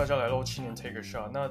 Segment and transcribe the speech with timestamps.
[0.00, 1.30] 大家来到青年 Take a Shot。
[1.30, 1.46] 那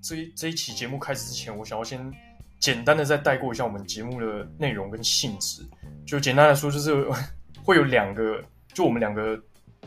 [0.00, 2.10] 这一这一期节目开始之前，我想要先
[2.58, 5.62] 简单的再带过一下我们节目的内容跟性质。
[6.06, 7.06] 就简单来说，就是
[7.62, 8.42] 会有两个，
[8.72, 9.38] 就我们两个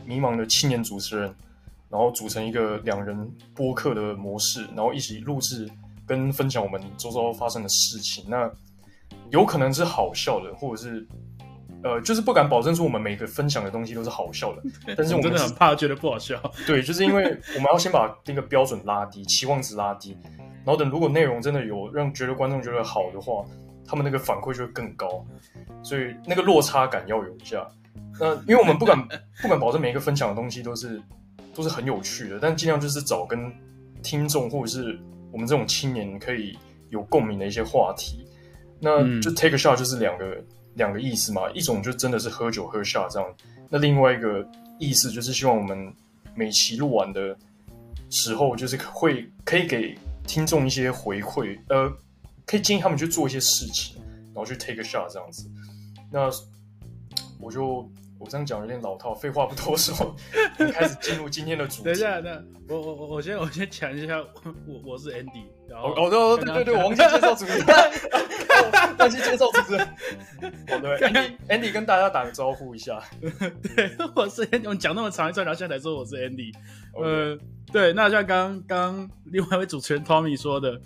[0.06, 1.36] 迷茫的青年主持人，
[1.90, 5.68] 然后组成一个两人播客的模式，然后一起录制
[6.06, 8.24] 跟分享我们周遭发生的事情。
[8.30, 8.48] 那
[9.32, 11.08] 有可能是好笑的，或者是。
[11.88, 14.64] 呃，就是不敢保证说我们每个分享的东西都是好笑的，
[14.98, 16.42] 但是我们真的很怕觉得不好笑。
[16.68, 17.24] 对，就是因为
[17.56, 23.46] 我们要先把那个标准拉低，期望值拉低，然后等如果内容真的有让觉得观众觉得好的话，
[23.86, 25.26] 他们那个反馈就会更高，
[25.82, 27.66] 所以那个落差感要有一下。
[28.20, 29.08] 那因为我们不敢
[29.42, 31.02] 不敢保证每一个分享的东西都是
[31.56, 33.54] 都是很有趣的，但尽量就是找跟
[34.04, 35.00] 听众或者是
[35.32, 36.58] 我们这种青年可以
[36.90, 38.26] 有共鸣的一些话题。
[38.80, 40.44] 那就 take a shot 就是两个。
[40.78, 43.36] 两个意思嘛，一种就真的是喝酒喝下这样，
[43.70, 44.48] 那另外一个
[44.80, 45.94] 意思就是希望我们
[46.34, 47.38] 每期录完的
[48.10, 51.92] 时候，就是会可以给听众一些回馈，呃，
[52.46, 53.98] 可以建议他们去做一些事情，
[54.34, 55.50] 然后去 take a shot 这样子。
[56.10, 56.30] 那
[57.42, 57.90] 我就。
[58.20, 60.16] 我这样讲有点老套，废话不多说，
[60.74, 61.84] 开始进入今天的主题。
[61.84, 64.18] 等一下，那我我我我先我先讲一下，
[64.66, 67.66] 我我是 Andy，然后哦对对对对，我忘记介绍主持人，
[68.98, 69.88] 忘记介绍主持人。
[69.88, 73.02] 哦对，Andy Andy 跟大家打个招呼一下。
[73.22, 76.54] 对，我是 Andy，我讲那么长一段，然后现在才说我是 Andy。
[76.96, 77.38] 呃，
[77.72, 80.80] 对，那像刚刚另外一位主持人 Tommy 说的，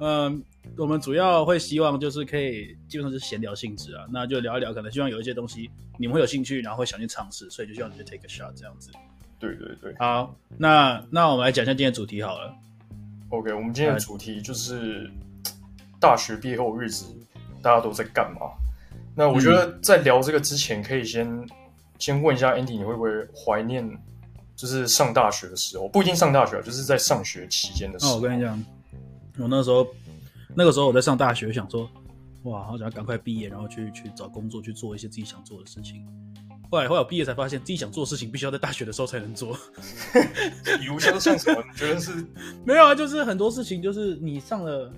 [0.00, 0.42] 嗯。
[0.78, 8.90] 我们主要会希望就是可以基本上是闲聊性质啊，那就聊一聊，可能希望有一些东西你们会有兴趣，然后会想去尝试，所以就希望你去 take a shot 这样子。
[9.38, 12.56] 对对对，好，那那我们来讲一下今天的主题好了。
[13.38, 15.10] OK，我们今天的主题就是
[16.00, 17.06] 大学毕业后日子
[17.62, 18.52] 大家都在干嘛？
[19.14, 21.48] 那我觉得在聊这个之前，可以先、嗯、
[21.98, 23.88] 先问一下 Andy，你会不会怀念
[24.56, 25.88] 就是上大学的时候？
[25.88, 28.12] 不一定上大学，就是在上学期间的时候。
[28.12, 28.64] 哦，我跟你讲，
[29.38, 29.86] 我那时候。
[30.56, 31.90] 那个时候我在上大学，想说，
[32.44, 36.06] 哇，好想要赶快毕业，然后去去找工作，去做一些自己想做的事情。
[36.74, 39.56] 后来后来我毕业才发现，自己想做的事情必须要在大学的时候才能做。
[40.80, 41.62] 比如像像什么？
[41.70, 42.26] 你觉得是？
[42.66, 44.92] 没有啊，就是很多事情，就是你上了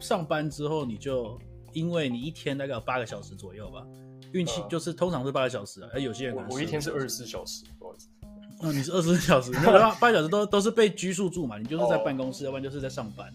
[0.00, 1.38] 上班之后，你就
[1.72, 3.86] 因为你一天大概有八个小时左右吧，
[4.32, 8.08] 运气就是通常是八个小时啊，而有些人可能我一天是二十四小时，不好意思。
[8.62, 13.32] 嗯，你是二十四小时，那八八小时都都是被拘束住嘛，你就是在办公室，要不然就是在上班。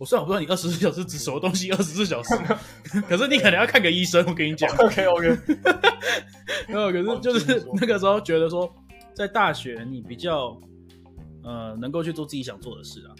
[0.00, 2.34] 我虽然我不知道你二十四小时指什么东西，二十四小时，
[3.06, 4.24] 可是你可能要看个医生。
[4.26, 5.28] 我跟你讲，OK OK。
[6.68, 8.74] 没有，可是就是那个时候觉得说，
[9.12, 10.58] 在大学你比较
[11.44, 13.12] 呃能够去做自己想做的事啊。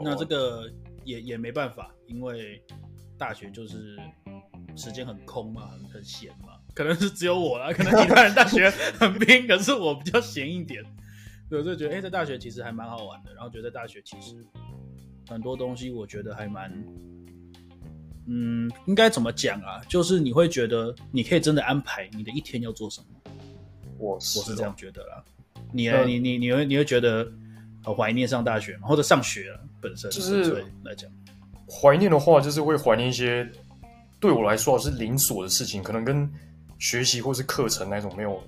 [0.00, 0.72] 那这个
[1.04, 2.58] 也也没办法，因为
[3.18, 3.98] 大学就是
[4.76, 6.54] 时间很空嘛，很很闲嘛。
[6.72, 10.82] 可能是只有我啦，可能其他人大学很拼，可是我比较闲一点。
[11.50, 14.42] 对，所以觉得哎、欸，在大学其实还蛮好玩的，然后觉得在大学其实。
[15.28, 16.72] 很多东西我觉得还蛮，
[18.26, 19.78] 嗯，应该怎么讲啊？
[19.86, 23.06] 就是你会觉得你可以真的安排你的一天要做什么。
[23.98, 25.22] 我是我是这样觉得啦。
[25.70, 26.04] 你呢？
[26.06, 27.30] 你你你会你会觉得
[27.84, 28.88] 很怀念上大学吗？
[28.88, 30.10] 或者上学本身？
[30.10, 31.10] 就是来讲，
[31.68, 33.46] 怀念的话，就是会怀念一些
[34.18, 36.26] 对我来说是零琐的事情，可能跟
[36.78, 38.42] 学习或是课程那种没有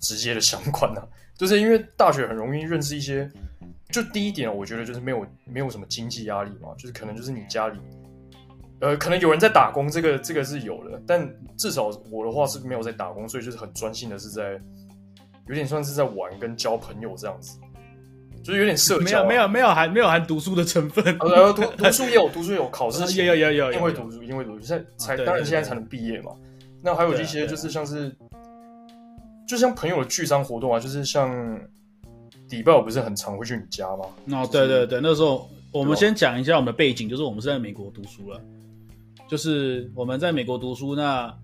[0.00, 1.06] 直接的相关啊。
[1.36, 3.30] 就是因为大学很容易认识一些。
[3.90, 7.78] 就第一点，我觉得就是没有没有什么经济压力嘛，就是可能就是你家里，
[8.80, 14.60] 呃，可能有人在打工，这个这个是有的，但至少我的话是没有在打工，所以就是很专心的是在，
[15.48, 17.58] 有点算是在玩跟交朋友这样子，
[18.42, 26.32] 就是有点社交，啊，没有没有没有含没有含读书的成分， 呃，读 读书也有读书也有考试，也有有有因为读书因为读书现在才当然现在才能毕业嘛，
[26.82, 28.12] 那还有一些就是像是，
[29.46, 31.30] 就像朋友的聚餐活动啊，就是像。
[32.50, 34.04] 礼拜我不是很常会去你家吗？
[34.30, 38.40] 哦，对对对，那时候我们先讲一下我们的背景，就是我们是在美国读书了，
[39.28, 40.94] 就是我们在美国读书。
[40.94, 41.34] 那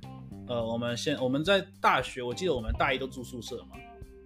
[0.47, 3.77] 呃，我们先我们在大学，我记得我们大一都住宿舍嘛。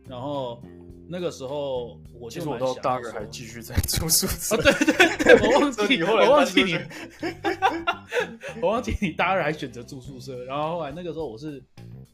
[0.07, 0.61] 然后
[1.09, 4.57] 那个时候我就其实我到大二还继续在住宿舍。
[4.57, 6.79] 哦，对对对， 我忘记你我忘记你，
[8.63, 10.45] 我忘记你大二还选择住宿舍。
[10.45, 11.63] 然后后来那个时候我是。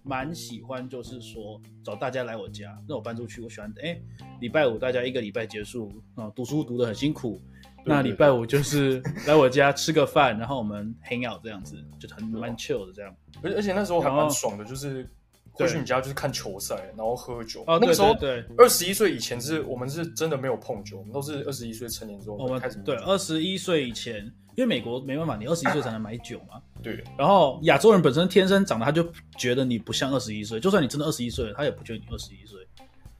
[0.02, 4.00] 蛮喜欢，就是说找大家来我家，那我搬出去，我喜欢哎，
[4.40, 7.38] 礼拜五大家一个礼拜结束啊、嗯，读书读得很辛苦，
[7.84, 13.14] 那礼拜五就是来我家吃个饭，然后我们 hang out 这样子，就很蛮 chill 的这样。
[13.42, 15.06] 而而且那时候还蛮爽的，就是
[15.52, 17.62] 会去你家就是看球赛，然后喝酒。
[17.64, 22.78] 啊，那个时候对，二十一岁以前是我们是真的没有碰酒，我们都是二十一岁成年之后我们开始。
[22.84, 24.32] 对，二十一岁以前。
[24.56, 26.60] 因为美国没办法，你二十一岁 才能买酒嘛。
[26.82, 27.02] 对。
[27.16, 29.08] 然后亚洲人本身天生长得他就
[29.38, 32.58] 觉得你不像二十一岁，就算你真的二十一岁了，他也不觉得你二十一岁。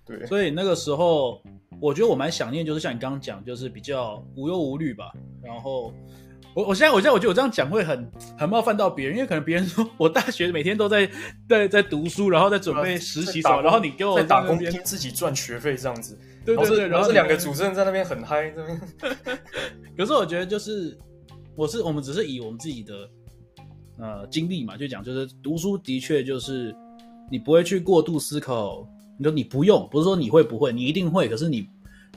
[0.05, 1.41] 对，所以那个时候
[1.81, 5.13] 我觉得我蛮想念，就是像你刚刚讲，就是比较无忧无虑吧。
[5.41, 5.95] 然后
[6.55, 11.09] 我我现在我现在我觉得我这样讲会很很冒犯到别人，因为可能别人说我大学每天都在
[11.49, 16.19] 在在读书，然后在准备实习什么，然后你给我在打工拼自己赚学费这样子。
[16.45, 18.81] 对对对，然后这两个主持人在那边很嗨，这边。
[19.97, 20.97] 可是我觉得就是
[21.55, 22.95] 我是我们只是以我们自己的
[23.99, 26.75] 呃经历嘛，就讲就是读书的确就是
[27.31, 28.87] 你不会去过度思考。
[29.19, 31.29] 你说你不用，不是说你会不会，你一定会。
[31.29, 31.69] 可是你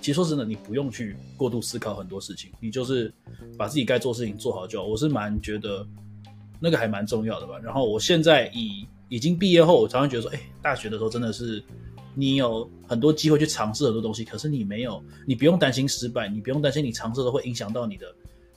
[0.04, 3.12] 其实说真的，你不用去过度思考很多事情，你就是
[3.58, 4.86] 把自己该做事情做好就好。
[4.86, 5.88] 我是蛮觉得
[6.60, 7.58] 那个还蛮重要的吧。
[7.64, 11.64] 然后我现在已已经毕业后，我常常觉得说，哎，大学的时候真的是
[12.14, 18.14] 你有很多机会去尝试很多东西，可是你没有，你不用担心失败，你不用担心你尝试的会影响到你的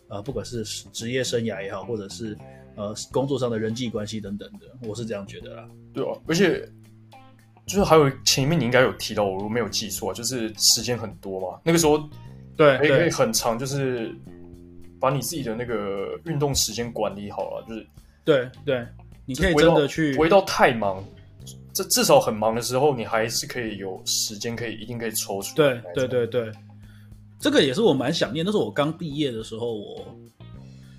[0.09, 2.37] 呃，不管是职业生涯也好，或者是
[2.75, 5.69] 呃工作上的人际关系等等的，我是这样觉得啦。
[5.95, 6.69] 对啊，而且。
[7.67, 11.61] 就是还有前面你应该有提到，我如果没有记错，就是时间很多嘛。
[11.65, 11.99] 那个时候，
[12.57, 14.15] 对，可以可以很长，就是
[15.01, 17.65] 把你自己的那个运动时间管理好了。
[17.69, 17.87] 就是
[18.25, 18.87] 对对，
[19.25, 21.05] 你可以真的去，不会到太忙，
[21.73, 25.83] 这至少很忙的时候，你还是可以有时间，可以一定可以抽出来。
[25.93, 26.53] 对对对对，
[27.41, 28.47] 这个也是我蛮想念。
[28.47, 30.07] 那时候我刚毕业的时候，我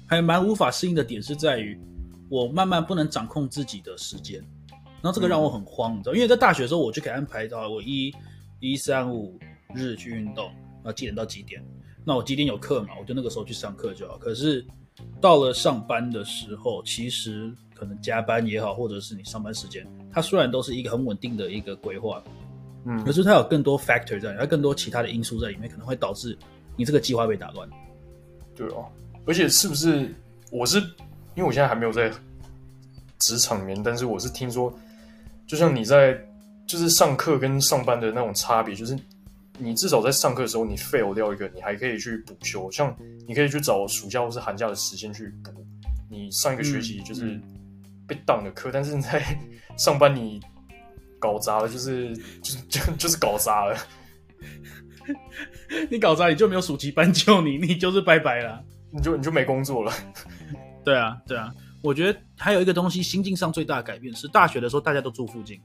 [0.06, 1.80] 还蛮无法适应的点是在于，
[2.30, 4.44] 我慢慢不能掌控自己的时间。
[5.02, 8.14] 然后这个让我很慌，你知道，因为在大学的时候，我就可以安排到我一、
[8.60, 9.40] 一三五
[9.76, 10.46] 日去运动，
[10.78, 11.64] 然后几点到几点，
[12.04, 14.18] 那我几点有课嘛，我就那个时候去上课就好。
[14.18, 14.66] 可是
[15.22, 22.24] 到了上班的时候，其实可能加班也好，或者是你上班时间，它虽然都是一个很稳定的一个规划，
[22.86, 26.36] 嗯，可是它有更多 factor 在里面，有更多其他的因素在里面，可能会导致
[26.76, 27.70] 你这个计划被打乱。
[28.56, 28.88] 对哦，
[29.26, 30.12] 而且是不是
[30.52, 30.80] 我是
[31.36, 32.12] 因为我现在还没有在
[33.20, 34.74] 职场里面，但是我是听说。
[35.48, 36.20] 就像你在
[36.68, 38.98] 就是上课跟上班的那种差别，就是
[39.58, 42.94] 你至少在上课的时候你 fail 掉一个，你还可以去补修，像
[43.26, 45.52] 你可以去找暑假或是寒假的时间去补
[46.10, 47.40] 你上一个学期就是
[48.06, 49.24] 被挡的课，嗯嗯、但是你在
[49.78, 50.42] 上班你
[51.20, 53.78] 搞砸了，就是就就就是搞砸了，
[55.90, 58.62] 你搞砸你就没有暑期班救你，你就是拜拜了，
[58.92, 59.94] 你就你就没工作了，
[60.84, 61.54] 对啊对啊。
[61.88, 65.58] 我觉得还有一个东西，心境上最大的改变是大学的时候大家都住附近，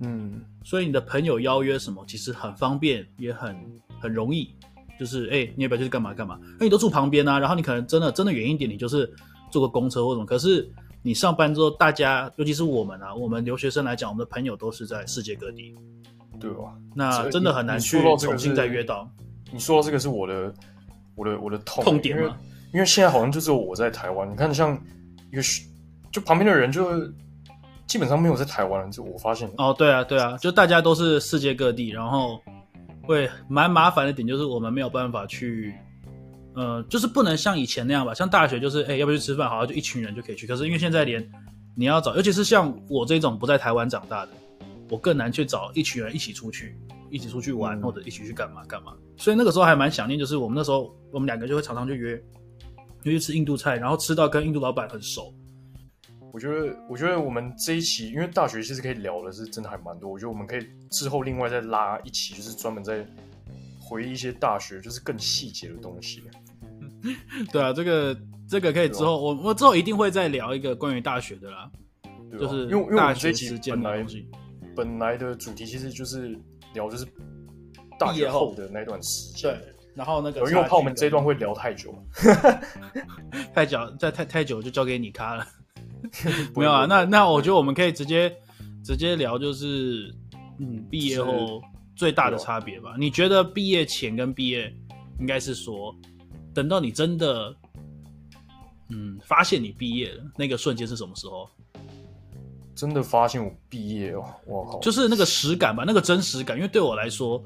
[0.00, 3.56] 嗯，所以你的朋友邀约什么其实很方便，也很
[4.00, 4.54] 很容易，
[4.96, 6.38] 就是哎、欸，你要不要去干嘛干嘛？
[6.56, 9.12] 那你都住旁边啊，然后你可能真的真的远一点，你就是
[9.50, 10.24] 坐个公车或什么。
[10.24, 10.70] 可是
[11.02, 15.74] 你上班之后，大家尤其是我们啊，我们留学生来讲，我们的朋友都是在世界各地，
[16.38, 16.76] 对吧？
[16.94, 19.10] 那真的很难去重新再约到。
[19.50, 20.54] 你说到这个是我的
[21.16, 22.22] 我的我的痛痛点吗？
[22.22, 22.34] 因为，
[22.74, 24.80] 因为现在好像就只有我在台湾，你看像。
[25.30, 25.42] 一个
[26.12, 26.90] 就旁边的人就
[27.86, 32.40] 基本上没有在台湾，就我发现哦，对啊，对啊，就大家都是世界各地，然后
[33.02, 35.74] 会蛮麻烦的点就是我们没有办法去，
[36.54, 40.46] 呃，就是不能像以前那样吧，像大学就是哎，要不要去吃饭，好像就一群人就可以去。
[40.46, 41.28] 可是因为现在连
[41.74, 44.32] 你要找，尤其是像我这种不在台湾长大的，
[44.88, 46.76] 我更难去找一群人一起出去，
[47.08, 48.92] 一起出去玩，嗯、或者一起去干嘛干嘛。
[49.16, 52.20] 所以那个时候还蛮想念，就是我们那时候我们两个就会常常去约。
[53.02, 55.32] 就去吃印度菜，然后吃到跟印度老板很熟。
[56.32, 60.08] 我觉得，我觉得我们这一期，因为大学其实可以聊的是真的还蛮多。
[60.08, 63.04] 我觉得我们可以之后另外再拉一期，就是专门在
[63.80, 66.22] 回忆一些大学就是更细节的东西。
[67.50, 68.16] 对啊，这个
[68.48, 71.68] 这个可以之后，我我之后一定会再聊一个关于大学的啦。
[72.30, 74.06] 对啊，就是因为因为我们这一期本来
[74.76, 76.38] 本来的主题其实就是
[76.74, 77.04] 聊就是
[77.98, 79.52] 大学后的那段时间。
[79.52, 79.79] 对。
[79.94, 81.94] 然后那个，因为我怕我们这一段会聊太久，
[83.54, 85.46] 太久再太太久就交给你卡了。
[86.56, 88.34] 没有啊，那那我觉得我们可以直接
[88.82, 90.14] 直接聊，就是
[90.58, 91.60] 嗯，毕业后
[91.94, 92.94] 最大的差别吧。
[92.98, 94.72] 你觉得毕业前跟毕业，
[95.18, 95.94] 应该是说，
[96.54, 97.54] 等到你真的
[98.88, 101.48] 嗯发现你毕业了那个瞬间是什么时候？
[102.74, 106.56] 真的发现我毕业哦，哇，就是那个实感吧，那个真实感。
[106.56, 107.42] 因为对我来说。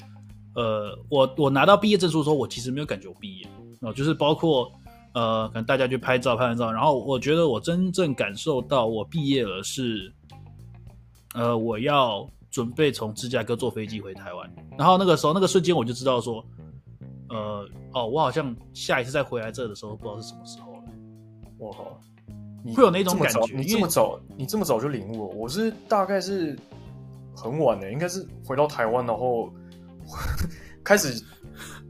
[0.54, 3.46] 呃，我我拿到毕业证书的时候，我其实没有感觉我毕业
[3.80, 4.70] 哦，就是包括
[5.12, 10.12] 呃，可能大家去拍照拍完照，然后我觉得我真正感受到我毕业了是，
[11.34, 16.44] 呃，我要准备从芝加哥坐飞机回台湾，然后那个时候那个瞬间我就知道说，
[17.30, 20.78] 呃，哦，我好像下一次再回来这的时候，不知道是什么时候了。
[21.58, 22.00] 我靠，
[22.74, 23.56] 会有那种感觉？
[23.56, 25.36] 你这么早，你这么早就领悟了？
[25.36, 26.56] 我是大概是
[27.36, 29.52] 很晚的，应该是回到台湾然后。
[30.84, 31.22] 开始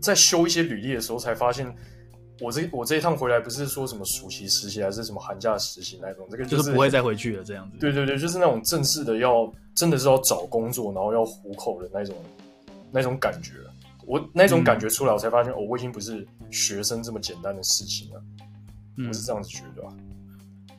[0.01, 1.67] 在修一些履历的时候，才发现
[2.41, 7.79] 我这我这一趟回来不是说什么暑期实习，还是什么寒假实习那种，这个就是、就是不会再回去了这样子。
[7.79, 12.17] 对对对，就是那种正式的要真的是要找工作，然后要糊口的那种
[12.93, 13.53] 那种感觉。
[14.07, 18.23] 我那种感觉出来，我才发现、嗯、哦，我已经不是学生这么简单的事情了。
[18.99, 19.95] 嗯、我是这样子觉得、啊。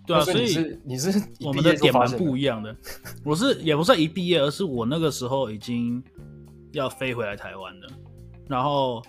[0.06, 2.75] 对啊，所以你是，所以你是我们的点蛮不一样的。
[3.24, 6.04] 我是也不算一毕业，而是我那个时候已经
[6.77, 7.88] 要飞回来台湾的。
[8.48, 9.01] 然后，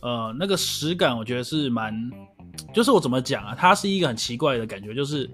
[0.00, 1.94] 呃，那个实感我觉得是蛮，
[2.74, 3.54] 就是我怎么讲啊？
[3.56, 5.30] 它是一个很奇怪的感觉，就是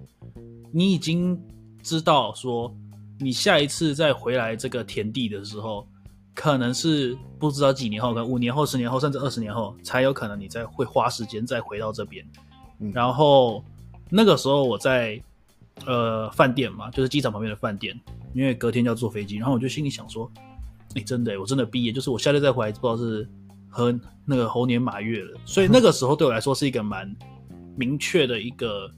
[0.73, 1.41] 你已经
[1.83, 2.75] 知道说，
[3.19, 5.87] 你下一次再回来这个田地的时候，
[6.35, 12.25] 可能是不知道几年后，可能五年后、十年后，甚至二十年后，才有可能你再会花时间再回到这边。
[12.81, 13.65] 嗯、然后。
[14.11, 15.23] 那个时候我在
[15.85, 17.95] 呃饭店嘛，就是机场旁边的饭店，
[18.33, 20.33] 因为隔天就要坐飞机，然后我就心里想说，
[20.95, 23.29] 哎，真的，我真的毕业，就是我下次再回来，不知道是
[23.69, 25.39] 和那个猴年马月了。
[25.45, 27.15] 所以那个时候对我来说是一个蛮
[27.77, 28.91] 明确的一个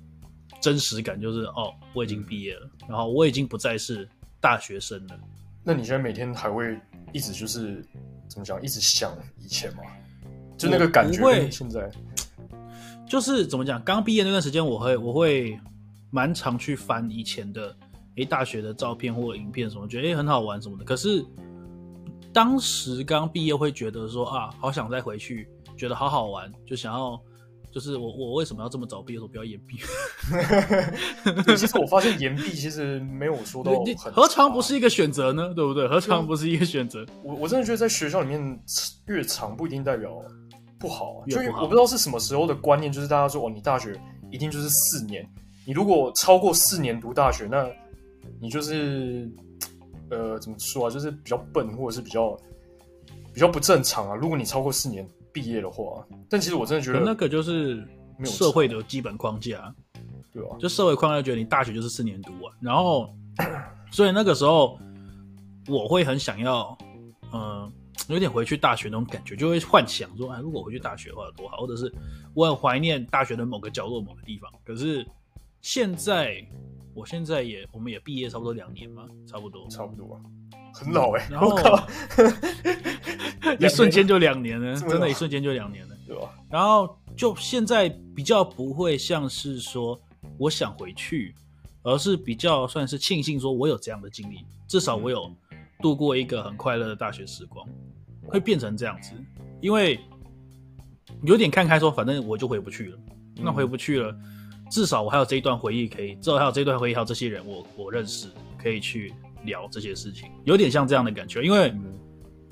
[0.61, 4.09] 真实感，就是哦，我已经毕业了，然后我已经不再是
[4.41, 5.19] 大学生了。
[5.63, 6.79] 那你现在每天还会
[7.13, 7.85] 一直就是
[8.29, 9.83] 怎么讲，一直想以前吗？
[10.57, 11.91] 就那个感觉跟现在。
[13.09, 15.59] 就是怎么讲，刚毕业那段时间，我会我会
[16.11, 17.77] 蛮常去翻以前的
[18.15, 20.85] 诶大学的照片或影片什么，觉得诶很好玩什么的。
[20.85, 21.25] 可是
[22.33, 27.21] 当时刚毕业会觉得说啊，好想再回去，觉得好好玩，就想要
[27.73, 29.79] 就是我我为什么要这么早毕业，我不要延毕？
[31.57, 35.53] 其实我发现延毕其实没有说到很，何尝不是一个选择呢？
[35.55, 35.89] 对不对？
[35.89, 37.05] 何尝不是一个选择？
[37.23, 38.61] 我我真的觉得在学校里面
[39.07, 40.11] 越长不一定代表。
[40.79, 43.95] 不好啊，就我不知道是什么时候的观念，就是大家说哦，你大学
[44.31, 45.23] 一定就是四年，
[45.67, 47.69] 你如果超过四年读大学，那
[48.41, 49.31] 你就是
[50.11, 52.37] 呃怎么说啊，就是比较笨，或者是比较
[53.33, 54.15] 比较不正常啊。
[54.15, 57.83] 如果你超过四年毕业的话，但其实我真的觉得那个就是
[58.25, 59.75] 社会的基本框架，
[60.33, 60.57] 对吧？
[60.59, 63.09] 就社会框架觉得你大学就是四年读完，然后
[63.91, 64.79] 所以那个时候
[65.69, 66.77] 我会很想要，
[67.33, 67.73] 嗯、呃。
[68.09, 71.93] 有点回去大学那种感觉，就会幻想说，哎，如果回去大学的话有多好，或者是
[72.35, 74.51] 我很怀念大学的某个角落、某个地方。
[74.65, 75.07] 可是
[75.61, 76.45] 现在，
[76.95, 80.21] 我现在也，我们也毕业差不多两年嘛，差不多，差不多啊，
[80.75, 81.57] 很老哎、欸，然后
[83.59, 86.35] 一瞬间就两年了，真的，一瞬间就两年了，对吧？
[86.51, 89.99] 然后就现在比较不会像是说
[90.39, 91.35] 我想回去，
[91.83, 95.31] 而是比较算是庆幸说我有这样的经历，至少我有
[95.81, 97.67] 度过一个很快乐的大学时光。
[98.27, 99.13] 会变成这样子，
[99.61, 99.99] 因为
[101.25, 102.99] 有点看开，说反正我就回不去了。
[103.35, 104.15] 那回不去了，
[104.71, 109.13] 至少我还有这一段回忆可以，至少还有这段回忆，还有这些人我我认识，可以去
[109.45, 111.43] 聊这些事情，有点像这样的感觉。
[111.43, 111.75] 因为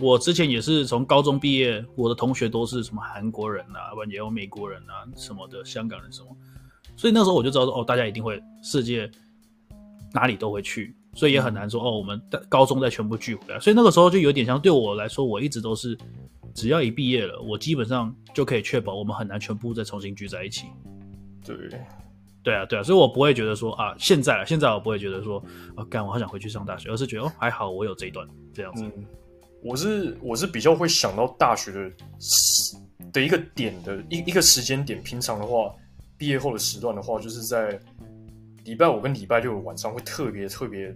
[0.01, 6.37] 我之前也是从高中毕业，我的同学都是什么韩国人啊，不然也有美国人啊什么的，香港人什么，
[6.97, 9.11] 所以那时候我就知道说，哦，大家一定会世界
[10.13, 10.95] 哪里都会去。
[11.15, 13.59] 所以也很难说哦，我们高中再全部聚回来。
[13.59, 15.99] 所以那个时候就有点像对我来说，我一直都是，
[16.55, 20.67] 只要一毕业了，我基本上就可以确保我们很难全部再重新聚在一起。
[21.45, 21.57] 对，
[22.43, 22.83] 对啊，对啊。
[22.83, 25.43] 所以我不会觉得说啊，现在现在我不会觉得说
[25.77, 28.85] 啊，干我好想回去上大学，而是觉得哦，还好我有这一段这样子。
[28.85, 29.05] 嗯，
[29.63, 31.91] 我是我是比较会想到大学的
[33.13, 35.03] 的一个点的一一个时间点。
[35.03, 35.75] 平常的话，
[36.17, 37.79] 毕业后的时段的话，就是在。
[38.65, 40.95] 礼拜五跟礼拜六的晚上会特别特别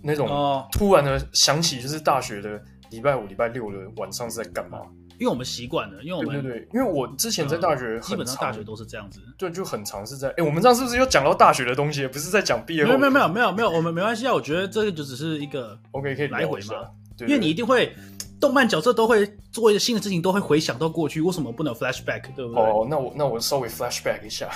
[0.00, 0.28] 那种
[0.70, 4.78] 突然的想起，就是大学的礼拜五、礼拜六的晚上是在干嘛？
[5.18, 12.06] 因为我们习惯了，因为我们对对对，因为我之前在大学、嗯、基本上大学都是这样子，对，就很常是在哎、欸，我们这样是不是又讲到大学的东西？
[12.08, 12.84] 不是在讲毕业？
[12.84, 14.32] 没有没有没有没有没有，我们没关系啊。
[14.32, 16.74] 我觉得这个就只是一个 OK 可以来回嘛，
[17.16, 17.94] 对，因为你一定会。
[18.40, 22.22] 动漫角色都会做一些新的事情，都会回想到过去，为什么不能 flashback？
[22.34, 22.62] 对不对？
[22.62, 24.50] 哦，那我那我稍微 flashback 一下，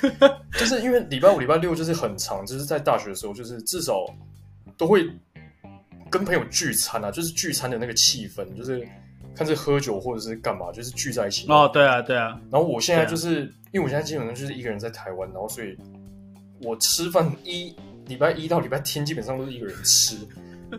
[0.58, 4.04] 就是因为礼拜五、礼拜六就是很长，就是在大学的时候，就是至少
[4.76, 5.08] 都会
[6.10, 8.86] 跟朋友聚餐啊，就是聚餐的那个气氛，就是
[9.34, 11.46] 看是喝酒或者是干嘛，就是聚在一起。
[11.48, 12.40] 哦，对啊，对啊。
[12.50, 15.76] 然后我现在就是、啊、因为我现在基本上就是一个人在台湾，然后所以
[16.62, 17.74] 我吃饭一
[18.06, 20.16] 礼拜一到礼拜天基本上都是一个人吃。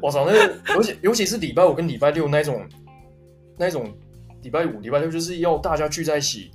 [0.02, 2.66] 我操，那个，尤其尤其是礼拜五跟礼拜六那种，
[3.58, 3.92] 那种
[4.42, 6.50] 礼拜五、礼拜六就是要大家聚在一起，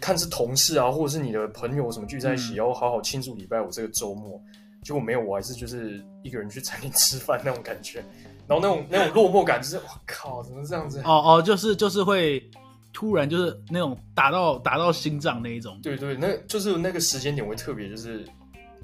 [0.00, 4.40] 看是同事啊，或者是你的朋友什么聚在一起，然后好好庆祝礼拜五这个周末。
[4.82, 8.02] 结果没有，我还是就是一个人去餐厅吃饭那种感觉，
[8.50, 11.00] 然后那种那种落寞感，就是我靠，怎么这样子？
[11.04, 12.50] 哦哦，就是就是会
[12.92, 15.78] 突然就是那种打到打到心脏那一种。
[15.80, 18.28] 对对，那就是那个时间点会特别就是。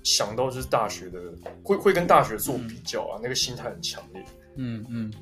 [0.04, 1.18] 想到就是大学的，
[1.64, 4.24] 会会跟大学做比较啊，嗯、那个心态很强烈。
[4.54, 5.12] 嗯嗯，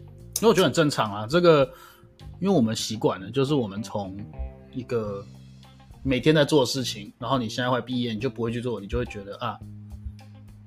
[0.40, 1.64] 因为我觉得很正常啊，这个，
[2.38, 4.14] 因为我们习惯了，就是我们从
[4.74, 5.24] 一个
[6.02, 9.58] 每天在做的事情，然后你现在会毕业，你就不会去做，你就会觉得啊，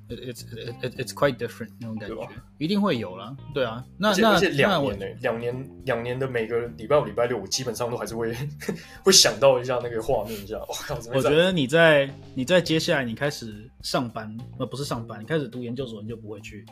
[0.10, 0.44] it's
[0.82, 3.36] it's it's quite different 那种感觉，一定会有啦。
[3.54, 8.34] 对啊，那那两年呢，两年两年的每个礼拜五、礼拜六，我基本上都还是会
[9.04, 10.58] 会想到一下那个画面一下。
[10.68, 16.66] 我靠，我觉得你在你在接下来你开始上班，呃，不是上班，你开始读研究所，你就不会去。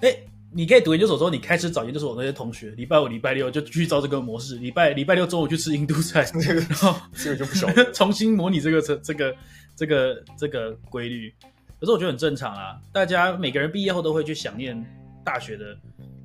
[0.00, 9.36] 哎、欸，你可以读研究所之后，你开始找研究所那些同学，礼拜五、礼拜六就去照这个模式，礼拜礼拜六中午去吃印度菜，然 后这个就不晓得 重新模拟这个这这个
[9.76, 11.34] 这个这个规律。
[11.80, 14.82] 可是我觉得很正常啊，大家每个人毕业后都会去想念
[15.24, 15.76] 大学的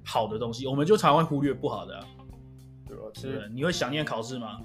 [0.05, 2.05] 好的东西，我们就常会忽略不好的、啊，
[2.87, 3.03] 对吧？
[3.13, 4.59] 其实你会想念考试吗？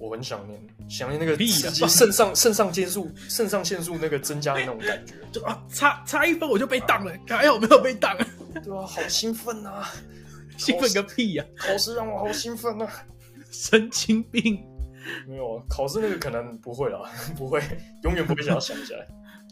[0.00, 1.36] 我很想念，想念那个
[1.88, 8.16] 肾上肾上腺素肾上腺素那个增加的那种感觉， 就啊差差一分我就被当了，还好没有被当，
[8.62, 9.88] 对啊，好兴奋啊！
[10.56, 11.58] 兴奋个屁呀、啊！
[11.58, 12.88] 考试让我好兴奋啊！
[13.50, 14.64] 神经病！
[15.26, 17.00] 没有啊考试那个可能不会啦，
[17.36, 17.60] 不会，
[18.02, 19.06] 永远不会想要想起来。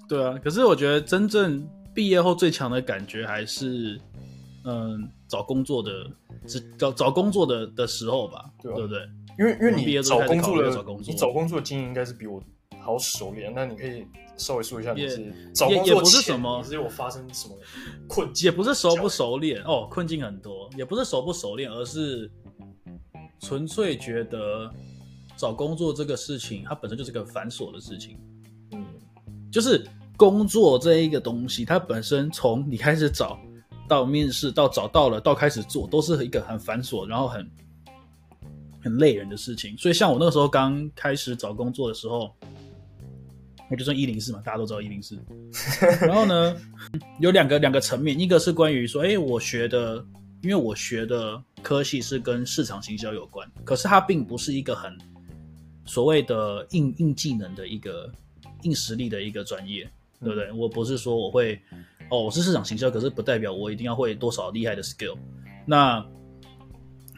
[0.08, 4.00] 对啊，可是我觉得真正毕业后最强的感觉还是，
[4.64, 5.90] 嗯，找工作的，
[6.78, 8.98] 找找工作的的时候吧，对，不对？
[9.38, 10.68] 因为因为你找工作的，
[11.00, 12.42] 你找工作的经验应该是比我
[12.80, 13.52] 好熟练。
[13.54, 17.54] 那你可以稍微说一下，你是找工作，也也不是什么，你是我发生什么
[18.08, 18.46] 困境？
[18.46, 22.30] 也不是熟不熟练哦，困境很多，也不是熟不熟练，而是
[23.40, 24.72] 纯粹觉得
[25.36, 28.18] 找工作这个事情，它本身就是个繁琐的事情。
[29.56, 29.86] 嗯，就是。
[30.18, 33.38] 工作这一个东西，它本身从你开始找
[33.86, 37.46] 到面试，到找到了，到开始做，都是一个很繁琐，然后很
[38.82, 39.76] 很累人的事情。
[39.76, 42.34] 所以，像我那个时候刚开始找工作的时候，
[43.70, 45.18] 我就算一零四嘛，大家都知道一零四。
[46.00, 46.56] 然后呢，
[47.20, 50.02] 有两个两个层面，一个是关于说，哎，我学的，
[50.40, 54.96] 因为我学的科系是跟市场行销有关，可是它并不是一个很
[55.84, 58.10] 所谓的硬硬技能的一个
[58.66, 59.88] 硬实力的一个专业。
[60.18, 60.50] 对不对？
[60.52, 61.60] 我不是说我会，
[62.10, 65.14] 哦，我是市场行销，可是不代表我一定要会多少厉害的 skill。
[65.66, 66.02] 那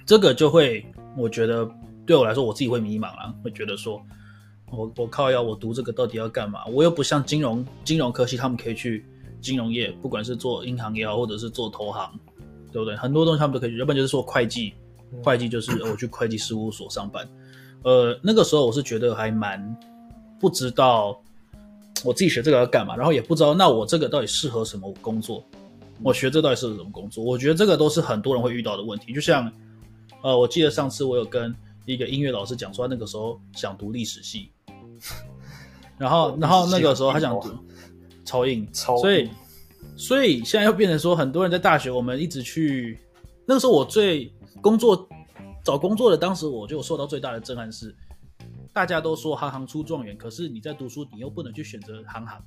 [0.04, 0.84] 这个就会，
[1.16, 1.70] 我觉得
[2.04, 4.04] 对我来说，我自己会迷茫啊，会觉得说，
[4.72, 6.66] 我我靠，要我读这个到底要干嘛？
[6.66, 9.06] 我又不像金融金融科系，他们可以去
[9.40, 12.18] 金融业，不管是做银行也好，或者是做投行，
[12.72, 12.96] 对不对？
[12.96, 14.74] 很多东西他们都可以去，要不然就是说会计，
[15.22, 17.24] 会计就是我去会计事务所上班。
[17.84, 19.76] 呃，那个时候我是觉得还蛮
[20.40, 21.22] 不知道。
[22.04, 22.96] 我自己学这个要干嘛？
[22.96, 25.44] 然后也不知道，那我这个到底适合什么工作？
[26.02, 27.24] 我学这到底适合什么工作？
[27.24, 29.12] 我觉得这个都是很多人会遇到的问题。
[29.12, 29.50] 就像，
[30.22, 31.54] 呃，我记得上次我有跟
[31.86, 34.50] 一个音乐老师讲说，他那个时候想读历史系，
[35.98, 37.50] 然后，然后那个时候他想读
[38.24, 39.30] 超硬，超硬，所以，
[39.96, 42.98] 所以现在又变成说，很多人在大学，我们一直去，
[43.44, 45.08] 那个时候我最工作
[45.64, 47.94] 找工作的，当时我就受到最大的震撼是。
[48.78, 52.40] 大家都说行行出状元，可是你在读书，你又不能去选择行行。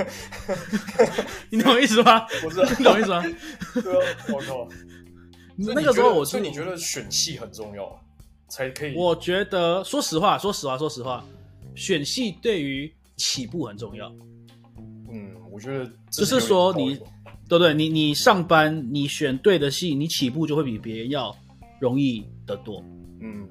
[1.52, 2.24] 你懂我意思吗？
[2.42, 3.22] 我知道，你懂我意思吗？
[3.74, 4.66] 对啊，我靠。
[5.54, 7.94] 那个时候我，所以你觉得选系很重要，
[8.48, 8.96] 才可以？
[8.96, 11.22] 我觉得，说实话，说实话，说实话，
[11.74, 14.10] 选系对于起步很重要。
[15.12, 16.94] 嗯，我觉得就是说你，
[17.50, 17.74] 对不对？
[17.74, 21.36] 你你上班，你选对的系，你起步就会比别人要
[21.82, 22.82] 容易得多。
[23.20, 23.46] 嗯。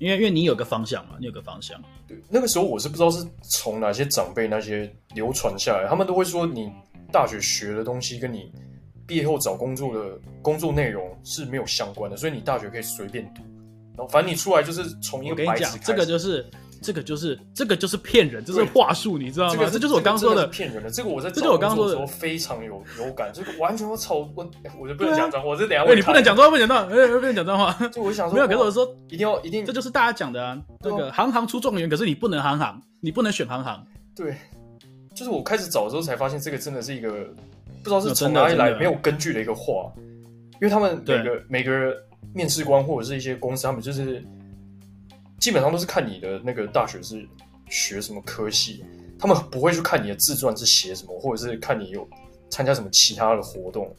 [0.00, 1.80] 因为因为你有个方向嘛，你有个方向。
[2.08, 6.72] 对，那个时候我是不知道是从哪些长辈那些流传下来，他们都会说你
[7.12, 8.50] 大学学的东西跟你
[9.06, 13.42] 毕业后找工作的工作内容是没有相关的，所以你大学可以随便读，
[13.96, 15.64] 然后反正你出来就是从一个白纸开始。
[15.64, 16.50] 我跟你讲，这个就是。
[16.82, 19.52] 这个就是这个就是骗人，这是话术，你知道吗？
[19.52, 20.90] 这个这就是我刚说的骗人的。
[20.90, 27.72] 这个我在这个我刚说的时候非常有有感，这个完全我操我，我就不能讲脏话，我这等下问你不能讲脏话，不能讲脏话，不能讲脏话。
[27.88, 30.60] 就我想说，没有，可是我说一定要一定，这就是大家讲的啊。
[30.82, 33.86] 这个行行出状元，可是你不能行行，你不能选行行。
[34.16, 34.36] 对，
[35.14, 37.10] 就是我开始找的时候才发现，这个真的是一个
[37.82, 39.92] 不知道是从哪里来没有根据的一个话，
[40.54, 41.94] 因为他们每个每个
[42.34, 44.24] 面试官或者是一些公司，他们就是
[45.40, 47.26] 基本上都是看你的那个大学是。
[47.72, 48.84] 学什么科系，
[49.16, 52.04] 他们不会去看你的自传是写什么，或者是看你有
[52.50, 53.94] 参加什么其他的活动。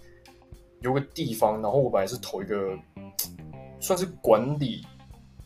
[0.81, 2.77] 有个地方，然后我本来是投一个
[3.79, 4.85] 算是管理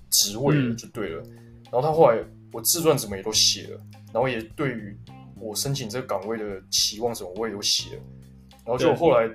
[0.10, 1.22] 职位的，就对了。
[1.28, 2.18] 嗯、然后他后来
[2.52, 3.80] 我自传怎么也都写了，
[4.12, 4.98] 然后也对于
[5.40, 8.02] 我申请这个岗位的期望什么我也都写了。
[8.66, 9.30] 然后就后来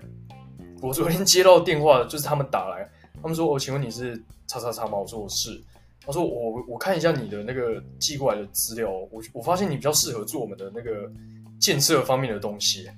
[0.82, 2.90] 我昨天接到电话，就是他们打来，
[3.22, 5.62] 他们说：“我、哦、请问你是叉叉叉吗？”我说：“我是。”
[6.06, 11.10] 他说我：“我我看一下你的那个寄过来的资料，我我发现你比较适合做我们的那个
[11.58, 12.88] 建设方面的东西。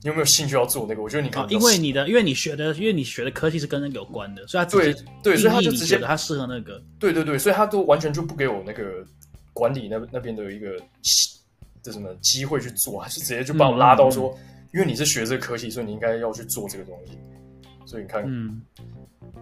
[0.00, 1.02] 你有没有兴趣要做那个？
[1.02, 6.80] 我觉得你可能、哦、因为你的，因为你学的，因为你学的科技是跟那个有关的，所以他对对，所以他就直接他适合那个。
[7.00, 9.04] 对对对，所以他都完全就不给我那个
[9.52, 10.80] 管理那那边的一个
[11.82, 17.18] 这什么机会去做，还是直接就把我拉到说，嗯、因为你是学这个科技，所以你应该要去做这个东西。
[17.84, 18.62] 所以你看，嗯，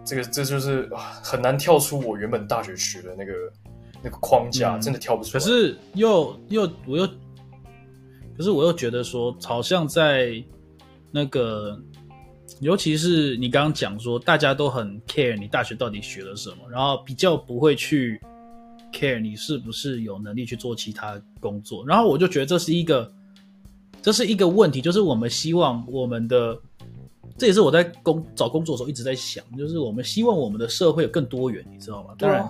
[0.07, 0.89] 这个这就是
[1.21, 3.33] 很难跳出我原本大学学的那个
[4.01, 5.43] 那个框架，嗯、真的跳不出来。
[5.43, 7.05] 可是又又我又，
[8.37, 10.41] 可是我又觉得说，好像在
[11.11, 11.77] 那个。
[12.61, 18.19] 尤其是你刚刚讲说，大家都很 care 你大学到底学了什么，然后比较不会去
[18.91, 21.85] care 你是不是有能力去做其他工作。
[21.85, 23.13] 然后我就觉得这是一个，
[24.01, 26.57] 这是一个问题，就是我们希望我们的，
[27.37, 32.15] 这也是我在工找工作的时候一直在想，就是我们希望我们的社会有更多元，你知道吗？
[32.17, 32.49] 当然，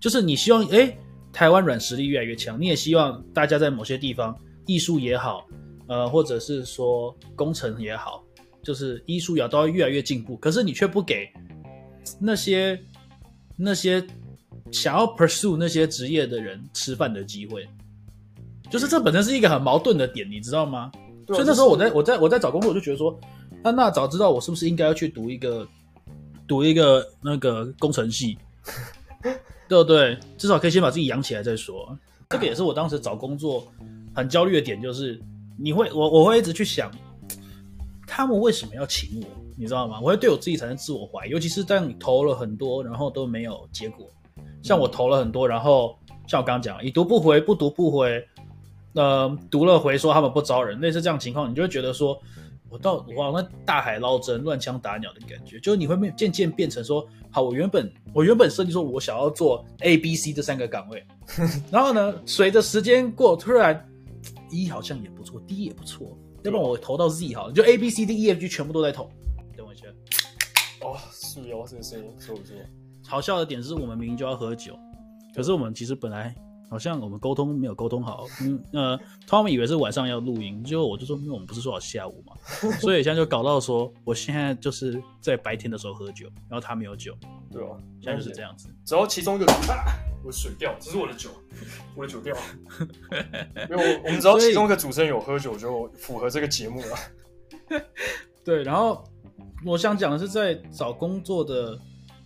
[0.00, 0.96] 就是你希望，哎，
[1.32, 5.46] 台湾软实力越来越强，你也希望大家在某些地方，艺术也好，
[5.86, 8.24] 呃，或者是说工程也好。
[8.60, 11.30] 就是医术也都要越来越进步，可是你却不给
[12.20, 12.78] 那些
[13.56, 14.04] 那些
[14.72, 17.66] 想要 pursue 那些职业的人吃饭的机会，
[18.68, 20.90] 就是这本身是一个很矛盾的点，你知道吗？
[21.28, 23.18] 所以那时候我在我在我在找工作，我就觉得说，
[23.70, 25.66] 那那早知道我是不是应该要去读一个
[26.46, 28.38] 读一个那个工程系，
[29.68, 30.18] 对不对？
[30.36, 31.96] 至少可以先把自己养起来再说。
[32.30, 33.66] 这个也是我当时找工作
[34.14, 35.20] 很焦虑的点，就是
[35.58, 36.90] 你会我我会一直去想。
[38.06, 39.26] 他们为什么要请我？
[39.56, 40.00] 你知道吗？
[40.00, 44.08] 我会对我自己产生自我怀疑，尤其是当你投了很多，然后都没有结果。
[44.62, 48.26] 像我投了很多，然后像我刚刚讲，已读不回，不读不回，
[48.94, 52.18] 呃，读了回说他们不招人，类似这样情况，你就会觉得说，
[52.68, 55.58] 我到我好像大海捞针、乱枪打鸟的感觉。
[55.60, 61.06] 就是你会变渐渐变成说，好，我原本我原本设计说我想要做 A、B、C 这三个岗位，
[61.70, 63.88] 然后呢，随着时间过，突然
[64.50, 66.16] E 好像也不错，D 也不错。
[66.44, 69.10] 要不然我投到 Z 好了，就 A B C D E F G 全部都在投。
[69.56, 69.86] 等我一下。
[70.80, 72.66] 哦，是哦，这个声音，是不是？
[73.06, 74.78] 好笑的点是我们明明就要喝酒，
[75.34, 76.34] 可是我们其实本来
[76.70, 78.26] 好像我们沟通没有沟通好。
[78.42, 82.34] 嗯呃，Tommy 以为是晚上要录音，结果我就说，因为我们不是说好下午嘛，
[82.80, 87.14] 所以现在就搞到说，我现在就是在白天的时候喝酒，然后他没有酒。
[87.50, 88.68] 对啊，现在就是这样子。
[88.84, 89.46] 只要其中一个。
[89.46, 91.30] 啊我水掉，这是我的酒，
[91.96, 92.36] 我的酒掉。
[93.70, 97.82] 因为我我们只要其中一个主持人有喝酒，就符合这个节目了。
[98.44, 99.02] 对，然后
[99.64, 101.78] 我想讲的是，在找工作的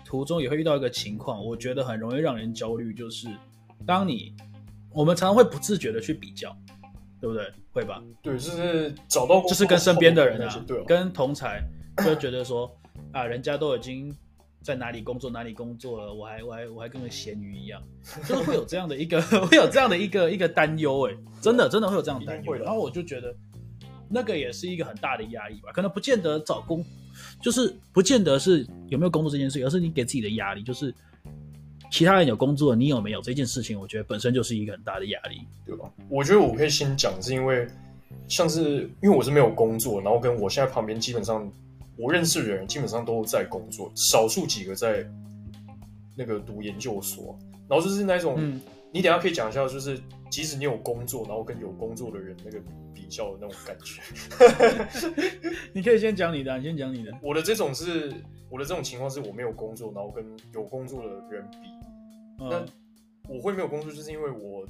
[0.06, 3.28] 途中也会遇到一个情况，我觉得很容易让人焦虑，就是
[3.86, 4.34] 当你
[4.92, 6.56] 我们常常会不自觉的去比较，
[7.20, 7.52] 对不对？
[7.72, 8.02] 会吧？
[8.22, 11.62] 对，就是找到就是跟身边的人啊，对，跟同才
[12.04, 12.70] 就觉得说
[13.12, 14.14] 啊，人家都已经。
[14.64, 17.82] 在哪里工作，哪里工作了，我还我还我还跟个咸鱼一样，
[18.28, 22.54] 就是会有这样的一个 会有这样的一个一个担忧哎，真的真的会有这样的担忧。
[22.54, 23.34] 然后我就觉得
[24.08, 26.84] 那个也是一个很大的压力吧，可能不见得找工，
[27.40, 30.94] 就是不见得是有没有工作这件事，而是你给自己的压力，就是
[31.92, 35.88] 其他人有工作，你有没有这件事情，我觉得本身就是一个很大的压力，对吧？
[36.08, 37.68] 我觉得我可以先讲，是因为
[38.26, 41.48] 像是因为我是没有工作，然后跟我现在旁边基本上。
[41.98, 45.06] 我认识的人基本上都在工作，少数几个在
[46.16, 47.38] 那个读研究所。
[47.68, 48.58] 然后就是那种，嗯、
[48.90, 50.00] 你等下可以讲一下，就是
[50.30, 52.58] 即使你有工作，然后跟有工作的人那个
[52.94, 54.00] 比较的那种感觉。
[55.74, 57.12] 你可以先讲你的，你先讲你的。
[57.20, 58.10] 我的这种是，
[58.48, 60.24] 我的这种情况是我没有工作，然后跟
[60.54, 61.68] 有工作的人比。
[62.40, 62.64] 嗯、那
[63.28, 64.66] 我会没有工作，就是因为我。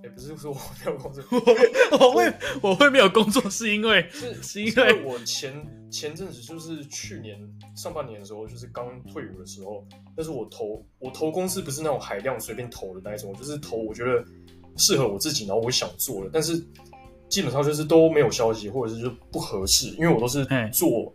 [0.00, 2.32] 也不是说我没有工作，我 我会
[2.62, 5.52] 我会没有工作，是因为是是因为我前
[5.90, 7.36] 前阵子就是去年
[7.74, 9.84] 上半年的时候，就是刚退伍的时候，
[10.14, 14.24] 但是我投我投公司不是那种海量随便投的那一种，就是投我觉得
[14.76, 16.64] 适合我自己，然后我想做的，但是
[17.28, 21.12] 基本上就是都没有消息，或者是就不合适，因为我都是做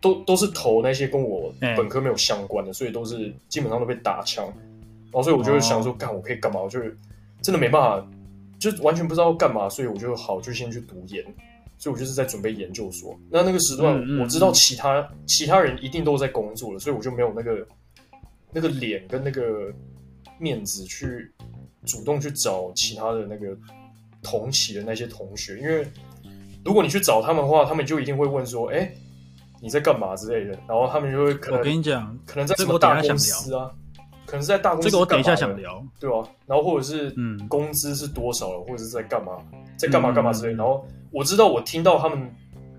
[0.00, 4.54] 都都是投那些跟我本科没有相关的，所以都是基本上都被打枪，然
[5.12, 6.60] 后所以我就想说，干、哦、我可以干嘛？
[6.60, 6.80] 我就
[7.40, 8.06] 真的没办法。
[8.58, 11.20] 就完全不知道干嘛，所以我就好就先去读研，
[11.78, 13.18] 所以我就是在准备研究所。
[13.28, 17.66] 那那个时段我知道其他、嗯嗯、其他人一定都在工作了，所以我就没有那个
[18.52, 19.72] 那个脸跟那个
[20.38, 21.28] 面子去
[21.84, 23.58] 主动去找其他的那个
[24.22, 25.84] 同期的那些同学，因为
[26.64, 28.96] 如果你去找他们的话，他们就一定会问说：“哎、欸，
[29.60, 33.72] 你在干嘛之类的。”然后他们就会可能我跟你讲，可能在什么大公司啊。
[34.32, 36.24] 可能是在大公司，这个我等一下想聊，对吧、啊？
[36.46, 39.36] 然后或者是嗯，工资是多少了，或者是在干嘛，
[39.76, 40.54] 在干嘛干嘛之类。
[40.54, 42.34] 嗯、然后我知道，我听到他们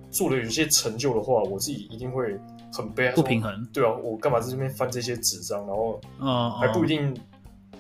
[0.10, 2.36] 做的有些成就的话，我自己一定会
[2.74, 3.64] 很悲哀，不平衡。
[3.72, 6.02] 对啊，我干嘛在这边翻这些纸张，然后
[6.60, 7.16] 还不一定、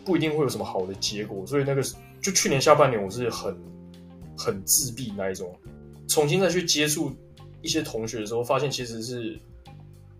[0.05, 1.43] 不一定会有什么好的结果。
[1.47, 1.81] 所以那个
[2.21, 3.57] 就去年下半年，我是很
[4.37, 5.51] 很自闭那一种。
[6.07, 7.11] 重新再去接触
[7.63, 9.35] 一些同学的时候，发现其实是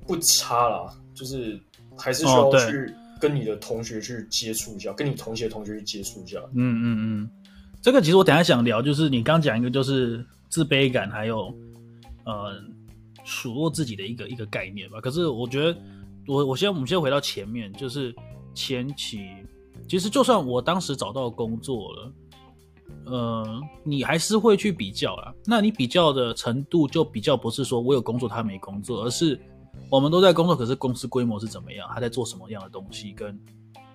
[0.08, 1.62] 不差啦，就是
[1.96, 2.92] 还是需要去。
[3.24, 6.38] 跟你的同学去接触一下，跟你同学的同学去接触一下。
[6.56, 7.30] 嗯嗯嗯，
[7.82, 11.56] 这个其实我等下想聊，就是你刚讲一个就是自卑感，还有
[12.26, 12.62] 呃
[13.24, 15.00] 数落自己的一个一个概念吧。
[15.00, 15.80] 可是我觉得
[16.28, 18.14] 我我先我们先回到前面，就是
[18.54, 19.22] 前期，
[19.88, 22.14] 其实就算我当时找到工作了，
[23.06, 25.34] 呃，你还是会去比较啊。
[25.46, 29.40] 那你比较的程度就比较不是说我有工作他没工作，而是
[29.90, 33.40] 我们都在工作，可是公司规模是怎么样，他在做什么样的东西，跟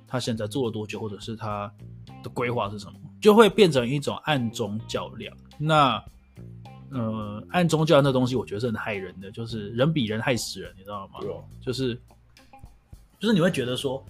[0.07, 1.73] 他现在做了多久，或者是他
[2.23, 2.99] 的规划是什么。
[3.21, 5.37] 就会变成一种暗中较量。
[5.59, 6.01] 那，
[6.93, 11.19] 呃，暗中较量这东西，我觉得是很害人的，就是人比人害死人，你知道吗？
[11.61, 12.01] 就是，
[13.19, 14.01] 就是你会觉得说，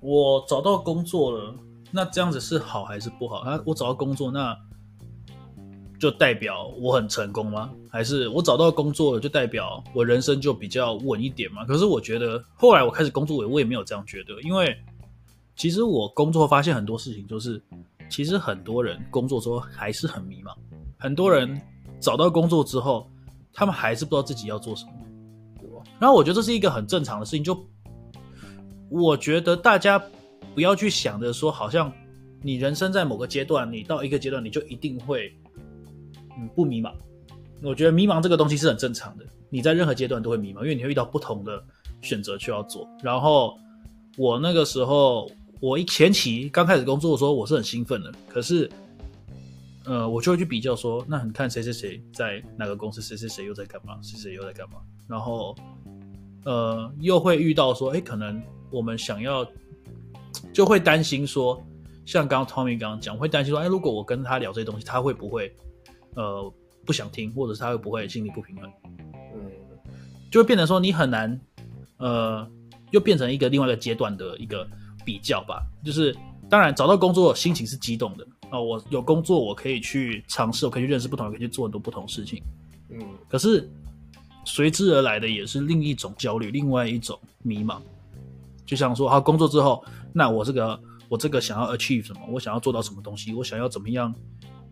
[0.00, 1.54] 我找到工作了，
[1.92, 3.44] 那这样子是好还是不好？
[3.44, 4.58] 那我找到工作，那
[6.00, 7.70] 就代表我很成功吗？
[7.88, 11.64] 还是我找到工作了，就代表我人生就比较稳一点吗？
[11.64, 14.76] 可是我觉得，后来我开始工作，我我也没有这样觉得，因为
[15.54, 17.62] 其实我工作发现很多事情就是。
[18.12, 20.52] 其实很多人工作之后还是很迷茫，
[20.98, 21.62] 很多人
[22.00, 23.08] 找到工作之后，
[23.52, 24.90] 他们还是不知道自己要做什么，
[25.60, 25.76] 对吧？
[26.00, 27.56] 然后我觉得这是一个很正常的事情，就
[28.88, 29.96] 我觉得大家
[30.56, 31.92] 不要去想着说，好像
[32.42, 35.32] 你人生在某个阶段，你到一个阶段你就一定会
[36.48, 36.92] 不迷茫。
[37.62, 41.62] 我觉得迷茫这个东西是很正常的，你在任何阶段都会迷茫，因为你会遇到不同的
[42.00, 42.88] 选择需要做。
[43.02, 43.58] 然后
[44.16, 45.30] 我那个时候。
[45.62, 48.10] 我一前期刚开始工作的时候，我是很兴奋的。
[48.26, 48.66] 可是，
[49.84, 54.78] 呃，我就会去比较说，那你看谁谁谁在哪个公司，谁谁谁又在干嘛，谁谁又在干嘛。
[55.06, 55.54] 然后，
[56.46, 59.46] 呃，又会遇到说，哎，可能我们想要，
[60.50, 61.62] 就会担心说，
[62.06, 65.54] 像刚刚 Tommy 刚刚讲，会担心说，哎，如果我跟他聊这些东西，他会不会，
[66.20, 66.52] 呃，
[66.84, 68.70] 不想听，或者是他会不会心里不平衡？
[69.34, 69.50] 嗯，
[70.30, 71.40] 就会变成说你很难，
[71.98, 72.46] 呃，
[72.90, 74.66] 又变成一个另外一个阶段的一个。
[75.02, 76.14] 比较吧，就是
[76.48, 78.62] 当然找到工作心情是激动的啊、哦！
[78.62, 82.40] 我有工作，我可以去尝试，我可以去认识不同人，可以去做很多不同事情。
[82.90, 83.68] 嗯，可是
[84.44, 87.80] 随之而来的也是另一种焦虑，另外一种迷茫。
[88.66, 90.78] 就像说，好，工作之后，那我这个
[91.08, 92.20] 我这个想要 achieve 什么？
[92.28, 93.32] 我想要做到什么东西？
[93.32, 94.14] 我想要怎么样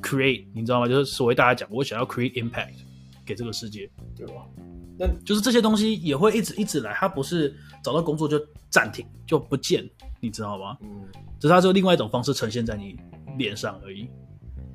[0.03, 0.47] create？
[0.55, 0.89] 你知道吗？
[0.89, 2.75] 就是所谓大家讲，我想要 create impact
[3.25, 4.47] 给这个世界，对吧？
[4.99, 9.89] 那就是这些东西也会一直一直来，它不是找到工作就暂停就不见。
[10.21, 10.77] 你知道吗？
[10.81, 11.07] 嗯，
[11.39, 12.99] 只是它就另外一种方式呈现在你
[13.37, 14.09] 脸上而已。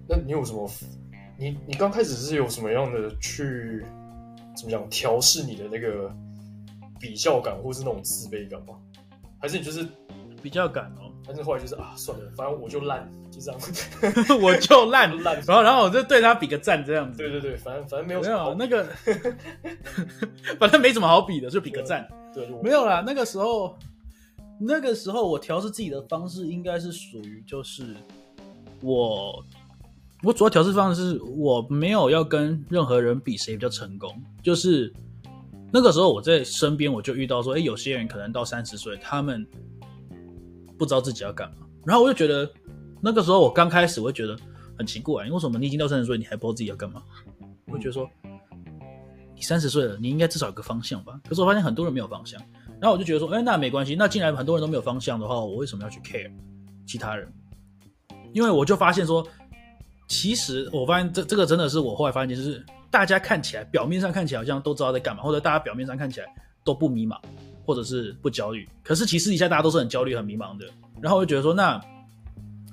[0.08, 0.70] 那你有什么？
[1.38, 3.84] 你你刚开始是有什么样的去
[4.56, 6.10] 怎么讲调试你的那个
[7.00, 8.76] 比较感，或是那种自卑感吗？
[9.42, 9.86] 还是你就是
[10.42, 11.12] 比较感哦？
[11.26, 13.60] 还是后来就是啊，算了，反正我就烂，就这样，
[14.42, 17.18] 我就烂烂，然后然后我就对他比个赞，这样子。
[17.18, 18.88] 对对对，反正反正没有什么好没有那个，
[20.60, 22.08] 反正没什么好比的，就比个赞。
[22.34, 23.76] 对，没有啦，那个时候。
[24.66, 27.96] 那个时候我调试自己的方式应该是属于就是
[28.82, 29.44] 我
[30.22, 34.94] 我主要调试方式是我没有要跟任何人比谁比较成功，就是
[35.72, 39.46] 那个时候我在身边我就遇到说，哎，有些人可能到三十岁，他们
[40.78, 42.52] 不知道自己要干嘛，然后我就觉得
[43.02, 44.38] 那个时候我刚开始我会觉得
[44.78, 47.02] 很奇怪，因为什么你已经到三十岁，你还不知道自己要干嘛？
[47.68, 48.10] 我就觉得说
[49.36, 51.20] 你三十岁了，你应该至少有个方向吧？
[51.28, 52.42] 可是我发现很多人没有方向。
[52.80, 53.96] 然后我就觉得说，哎，那没关系。
[53.96, 56.30] 那既然很多人都没有方向的话，我为什么要去 care
[56.86, 57.32] 其他人？
[58.34, 59.26] 因为我就发现说，
[60.10, 66.28] 其实我发现这这个真的是我后来发现，就是大家看起来表面上看起来好像都知道在干嘛，或者大家表面上看起来
[66.66, 67.18] 都不迷茫，
[67.65, 68.67] 或者是不焦虑。
[68.84, 70.65] 可是其实底下大家都是很焦虑、很迷茫的。
[71.02, 71.80] 然后我就觉得说，那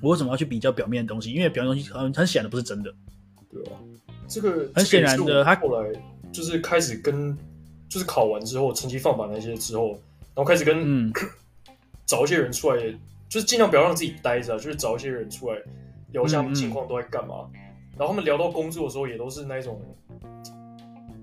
[0.03, 1.33] 我为什么要去比较表面的东西？
[1.33, 2.95] 因为表面东西很很显然不是真的。
[3.51, 3.79] 对啊，
[4.29, 5.93] 这个很显然的，他后来
[6.33, 7.37] 就是开始跟。
[7.91, 10.77] 就是考完之后，成绩放榜那些之后，然后开始跟、
[11.09, 11.13] 嗯、
[12.07, 12.81] 找一些人出来，
[13.29, 15.59] 就是尽量不要让自己待着，就是找一些人出来
[16.13, 17.51] 聊一下他们近况都在干嘛。
[17.53, 17.61] 嗯嗯，
[17.99, 19.83] 然后他们聊到工作的时候，也都是那一种，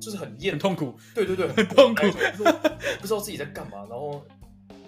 [0.08, 0.96] 就是很厌、很痛苦。
[1.14, 2.02] 对对对， 很痛苦，
[3.02, 3.80] 不知道自己在干嘛。
[3.90, 4.24] 然后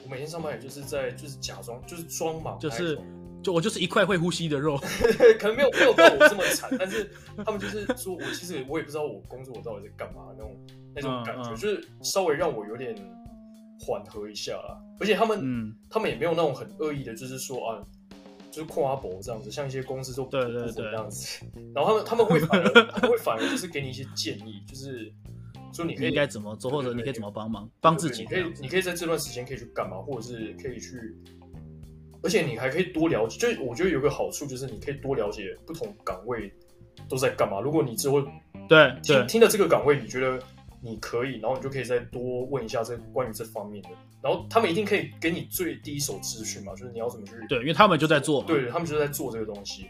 [0.03, 2.97] 我每天上班也就是在就是假装就是装忙，就是
[3.43, 4.77] 就我就是一块会呼吸的肉，
[5.39, 7.11] 可能没有没有到我这么惨， 但是
[7.45, 10.55] 他们就是说我其实我也不知道我工作我到底在干嘛那种。
[10.95, 12.95] 那种感觉、嗯嗯、就是稍微让我有点
[13.79, 17.77] 缓和一下啦，而且他们，嗯、他们也没有那种很恶意的，就是说啊，
[18.59, 21.45] 就是夸博这样子，像一些公司做对对对这样子。
[21.73, 25.09] 然后他们他们会反而他们会反而就是给你一些建议，就是
[25.71, 28.23] 说你可以应该怎么做，或者你可以怎么帮忙帮自己。
[28.23, 31.15] 你可以你可以在这段时间可以去干嘛，或者是可以去，
[32.21, 33.37] 而且你还可以多了解。
[33.37, 36.51] 就我觉得有个好处就是你可以多了解不同岗位
[37.07, 37.61] 都在干嘛。
[37.61, 38.21] 如果你之后
[38.67, 40.37] 对听听了这个岗位，你觉得。
[40.81, 43.89] 你可以，然后你就可以再多问一下这关于这方面的，
[44.21, 47.33] 然后他们一定可以给你最第一手资讯嘛，就是你要怎么去。
[47.47, 48.47] 对，因为他们就在做嘛。
[48.47, 49.85] 对，他们就在做这个东西。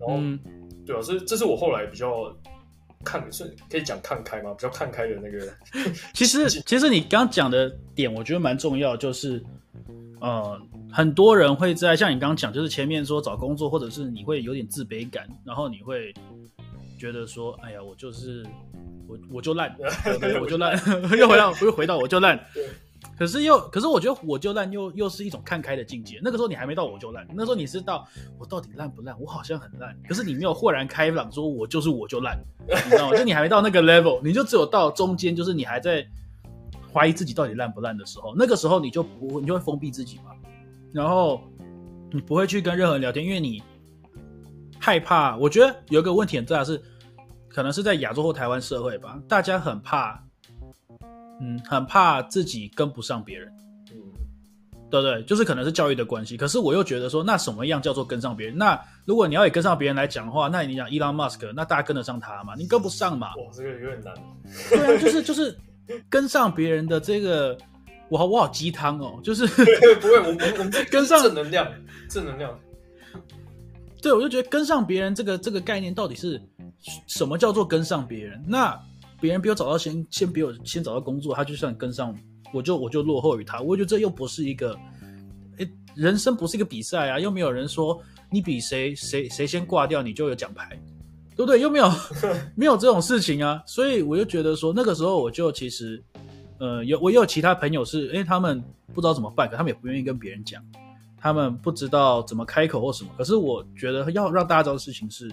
[0.00, 0.38] 然后，嗯、
[0.84, 2.34] 对啊，所以这是我后来比较
[3.04, 4.52] 看，是可以讲看开嘛？
[4.52, 5.52] 比较看开的那个。
[6.12, 9.40] 其实，其实你刚刚讲的点，我觉得蛮重要，就是
[10.20, 10.60] 呃，
[10.90, 16.12] 很多人会在像你刚刚讲，就是前面说找工作，或者是你会有点自卑感，然后你会
[16.96, 18.44] 觉得说，哎呀，我就是
[19.06, 19.76] 我我就烂，
[20.40, 20.76] 我就烂，
[21.18, 22.38] 又回到又回到我就烂。
[23.16, 26.18] 可是又，可是我觉得我就烂又又是一种看开的境界。
[26.22, 28.06] 那个时候你还没到我就烂，那时候你是到
[28.38, 29.18] 我到底烂不烂？
[29.20, 33.16] 我好像很烂，可是你没有豁然开朗，说我就是我就烂，你知道吗？
[33.16, 36.06] 就你还没到那个 level，你就只有到中间，就是你还在
[36.92, 40.32] 怀疑自己到底烂不烂的时候，那个时候你就不你就会封闭自己嘛，
[40.92, 41.40] 然后
[42.10, 43.62] 你不会去跟任何人聊天，因为你
[44.86, 45.36] 害怕。
[45.36, 46.80] 我觉得有一个问题很大是，
[47.48, 50.22] 可能是在亚洲或台湾社会吧，大家很怕。
[51.40, 53.52] 嗯，很怕自己跟不上别人，
[53.90, 53.98] 嗯，
[54.88, 55.20] 对不对？
[55.24, 56.36] 就是可能是教育的关系。
[56.36, 58.56] 可是我又觉得说，那什么样叫做跟上别人？
[58.56, 62.54] 那如果你要也跟上别人来讲的话，那你讲伊隆马斯克，那大家跟得上他吗？
[62.56, 63.34] 你跟不上嘛？
[63.34, 64.14] 哇，这个有点难。
[64.70, 65.58] 对啊， 就是就是
[66.08, 67.58] 跟上别人的这个，
[68.08, 69.44] 我好我好鸡汤哦，就是
[70.00, 71.66] 不会，我们我们跟上正能量，
[72.08, 72.56] 正能量。
[74.02, 76.40] 对，我就觉得跟上别人这个这个概念到底是
[77.06, 78.42] 什么叫做跟上别人？
[78.46, 78.78] 那。
[79.18, 82.14] 别人比我找到先，先比我先找到工作，他就算跟上，
[82.52, 83.62] 我就我就落后于他。
[83.62, 84.78] 我觉得这又不是一个，
[85.56, 87.98] 诶，人生不是一个比赛啊，又没有人说
[88.30, 90.78] 你比谁谁谁先挂掉，你就有奖牌，
[91.34, 91.58] 对不对？
[91.58, 91.90] 又没有
[92.54, 93.62] 没有这种事情啊。
[93.66, 96.04] 所以我就觉得说，那个时候我就其实，
[96.58, 100.62] 呃，有我也有其他朋友是，诶，他们不知道怎么办，可他们也不愿意跟别人讲，
[101.18, 103.10] 他们不知道怎么开口或什么。
[103.16, 105.30] 可是我觉得要让大家知道的事情是。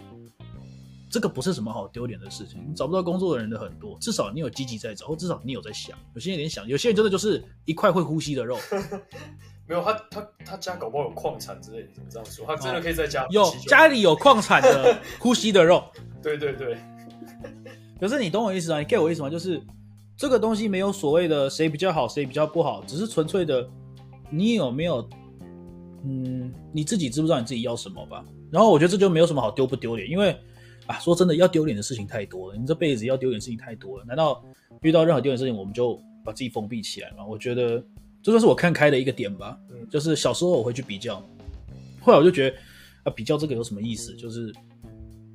[1.09, 2.59] 这个不是什么好丢脸的事情。
[2.67, 5.95] 你找不到工作的人的很多，至少你有积极在找，或至少你有在想。
[6.15, 8.57] 有些人连想，有些人真的就是一块会呼吸的肉。
[9.69, 12.45] 没有他，他他家搞不好有矿产之类的，怎么这样说？
[12.47, 15.83] 他真的可以在家有家里有矿产的呼吸的肉。
[16.23, 16.75] 对 对对。
[18.01, 18.79] 可是你懂我意思啊？
[18.79, 19.29] 你 get 我意思吗？
[19.29, 19.61] 就是
[20.17, 23.69] 这个东西没有所谓的谁比较好，谁比较不好，只是纯粹的
[24.31, 25.07] 你有没有，
[26.03, 28.25] 嗯，你自己知不知道你自己要什么吧？
[28.51, 30.35] 然后我觉得这就没有什么好丢不丢脸，因为。
[30.85, 32.57] 啊，说真的，要丢脸的事情太多了。
[32.57, 34.03] 你这辈子要丢脸的事情太多了。
[34.03, 34.43] 难道
[34.81, 37.25] 遇到任何丢脸的事情，我们就把自己封闭起来吗？
[37.25, 37.81] 我觉得
[38.21, 39.57] 这算是我看开的一个点吧。
[39.69, 41.25] 嗯，就是小时候我会去比较，
[42.01, 42.57] 后来我就觉得
[43.03, 44.13] 啊，比较这个有什么意思？
[44.17, 44.53] 就是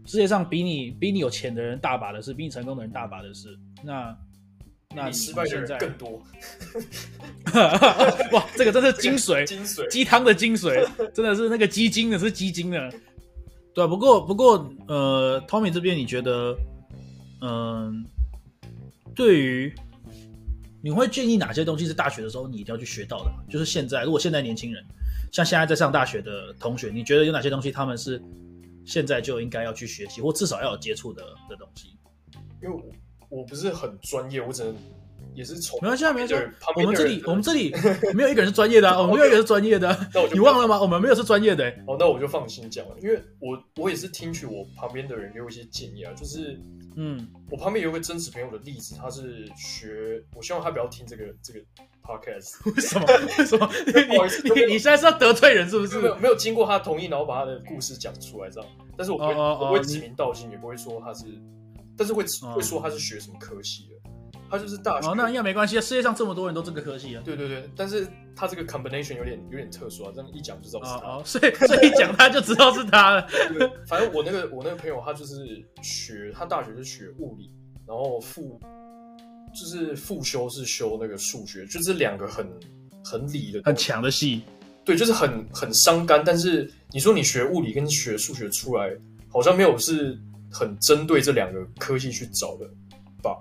[0.04, 3.58] 世界上比你比你有钱的人大把的是，比你成功的人大把的是。
[3.82, 4.14] 那
[4.94, 6.22] 那你失败的人更多。
[8.32, 12.92] 哇，这个真是精髓， 精髓，鸡汤的精髓， 真的是那个鸡精的，是鸡精的。
[13.74, 16.56] 对，不过不过，呃，Tommy 这边你觉得，
[17.42, 17.92] 嗯、呃，
[19.14, 19.72] 对于
[20.82, 23.30] 你会建议哪些东西是大学的时候你一定要去学到的？
[23.48, 24.82] 就是现在，如果现在年轻人
[25.30, 28.20] 像现在在上大学的同学，你觉得有哪些东西他们是
[28.86, 31.96] 现在就应该要去学习，或至少要有接触的的东西？
[32.62, 32.76] 因为
[33.28, 34.74] 我我不是很专业，我只能。
[35.34, 36.34] 也是从没关系，没关系。
[36.74, 37.72] 我们这里，我们这里
[38.12, 39.96] 没有一个人是专业的、啊， 我们没有一个人是专业的、啊。
[40.12, 40.80] 那我就你忘了吗？
[40.80, 41.84] 我们没有是专业的、欸。
[41.86, 46.58] 哦，那我就放心讲了，因为我我也是听取我旁边的人给我一些建议啊，就是
[46.96, 51.60] 嗯，我旁边有一个真实朋友的例子，他是学，我希望他不要听这个这个
[52.02, 52.58] podcast。
[52.74, 53.06] 为什么？
[53.38, 53.70] 为什么？
[54.08, 56.00] 不好意思，你你现在是要得罪人是不是？
[56.00, 58.68] 没有没有经过他同意，然后把他的故事讲出来这样。
[58.96, 61.26] 但是我不会，我不会指名道姓，也不会说他是，
[61.98, 64.10] 但是会会说他是学什么科系的。
[64.50, 65.80] 他就是大学，哦，那应该没关系啊。
[65.82, 67.20] 世界上这么多人都这个科系啊。
[67.22, 71.06] 对对对，但是他这个 combination 有点有点特殊啊，这样一讲就知道是他。
[71.06, 73.28] 哦，所以所以一讲他就知道是他了。
[73.30, 77.50] 对，反正我那个我那个朋友他就是学，他大学是学物理，
[77.86, 78.58] 然后副
[79.54, 82.50] 就是副修是修那个数学，就是两个很
[83.04, 84.44] 很理的、很强的系。
[84.82, 86.22] 对，就是很很伤肝。
[86.24, 88.96] 但是你说你学物理跟学数学出来，
[89.28, 90.18] 好像没有是
[90.50, 92.66] 很针对这两个科系去找的
[93.22, 93.36] 吧？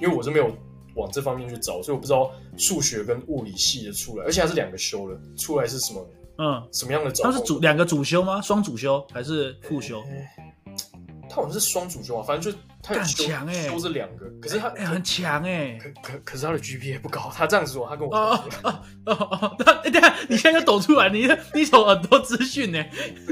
[0.00, 0.56] 因为我是没有
[0.94, 6.08] 往这方面去找，所以我不知道数学跟物理系的出来，而且还是两个修的，出来是什么？
[6.38, 7.24] 嗯，什么样的找？
[7.24, 8.40] 他是主两个主修吗？
[8.40, 10.02] 双主修还是副修？
[11.28, 22.82] 他好像是双主修啊，反正就他很强哎，都是两个，可是他很强哎，可可可是他的 GPA 不高，他这样子说，他跟我哦哦哦哦哦，等下你现在就抖出来，你你抖很多资讯呢，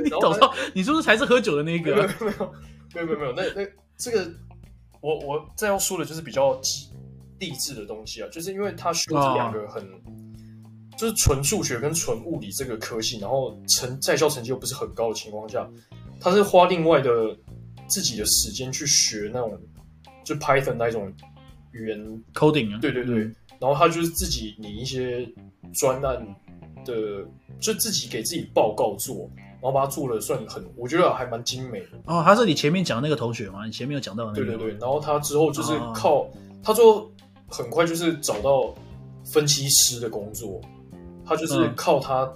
[0.04, 1.94] 你抖到你是不是才是喝酒的那个？
[1.94, 2.52] 没有没有
[3.04, 4.30] 没有没有没有，那那这个。
[5.02, 6.58] 我我再要说的就是比较
[7.38, 10.00] 励志的东西啊，就是因为他学这两个很，哦、
[10.96, 15.68] 就是纯数学跟纯物理这个科系，然后成在校成绩又不是很高的情况下，
[16.18, 17.36] 他是花另外的
[17.86, 19.56] 自己的时间去学那种
[20.24, 21.12] 就 Python 那一种
[21.72, 25.28] 语言 coding 啊，对对对，嗯、然后他就是自己拟一些
[25.72, 26.26] 专案
[26.84, 27.24] 的，
[27.60, 29.30] 就自己给自己报告做，
[29.66, 31.88] 然后把它做的算很，我觉得还蛮精美的。
[32.04, 33.66] 哦，他是你前面讲的那个同学吗？
[33.66, 34.46] 你前面有讲到的那个？
[34.46, 36.30] 对对对，然后他之后就是靠、哦、
[36.62, 37.10] 他最后
[37.48, 38.72] 很快就是找到
[39.24, 40.60] 分析师的工作，
[41.24, 42.32] 他就是靠他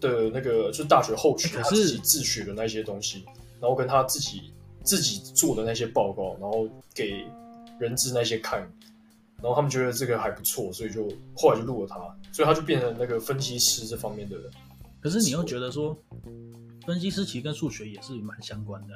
[0.00, 3.24] 的那个、嗯、就是大学后学，他自己自学的那些东西，
[3.60, 7.24] 然后跟他自己自己做的那些报告，然后给
[7.78, 8.58] 人质那些看，
[9.40, 11.98] 然后他们觉得这个还不错，所以就后来就录了他，
[12.32, 14.50] 所以他就变成那个分析师这方面的人。
[15.02, 16.00] 可是你又觉得说，
[16.86, 18.94] 分析师其实跟数学也是蛮相关的，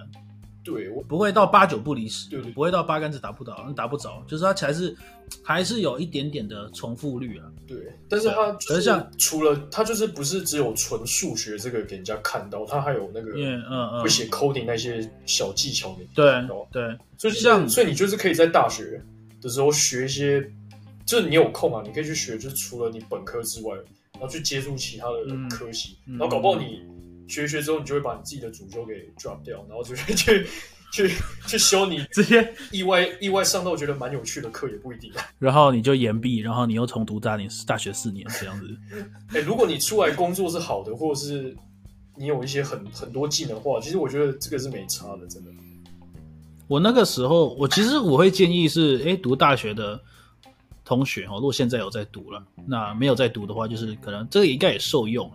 [0.62, 4.96] 对，我不会到八九不离十，对，对，不会到八竿子打不着，打不着，就是它还是
[5.42, 7.50] 还是有一点点的重复率啊。
[7.66, 16.32] 对，但是它就是像除了它就是不是只有纯数学这个给人家看到，它还有那个嗯嗯会写 coding 那些小技巧给对
[16.70, 19.02] 对，所以像所以你就是可以在大学
[19.40, 20.40] 的时候学一些，
[21.04, 23.76] 就是你有空啊，你可以去学，就是除了你本科之外。
[24.19, 26.83] 然后去接触其他的科系，嗯，然后搞不好你
[27.29, 30.47] 学一学之后，你就会把你自己的主修给 drop 掉，然后就会去
[30.93, 31.11] 去
[31.47, 35.12] 去修你这些意外意外上到我觉得蛮有趣的课也不一定。
[35.39, 38.77] 然后你就延毕，然后你又重读大年大学四年这样子。
[39.35, 41.55] 哎，如果你出来工作是好的，或者是
[42.17, 45.51] 你有一些很很多技能的话，其实我觉得这个是没差的，真的。
[46.69, 50.01] 我那个时候，我其实我会建议是，哎，读大学的。
[50.87, 55.28] 同学哦，如果现在有在读了，那没有在读的话，就是可能这个应该也受用。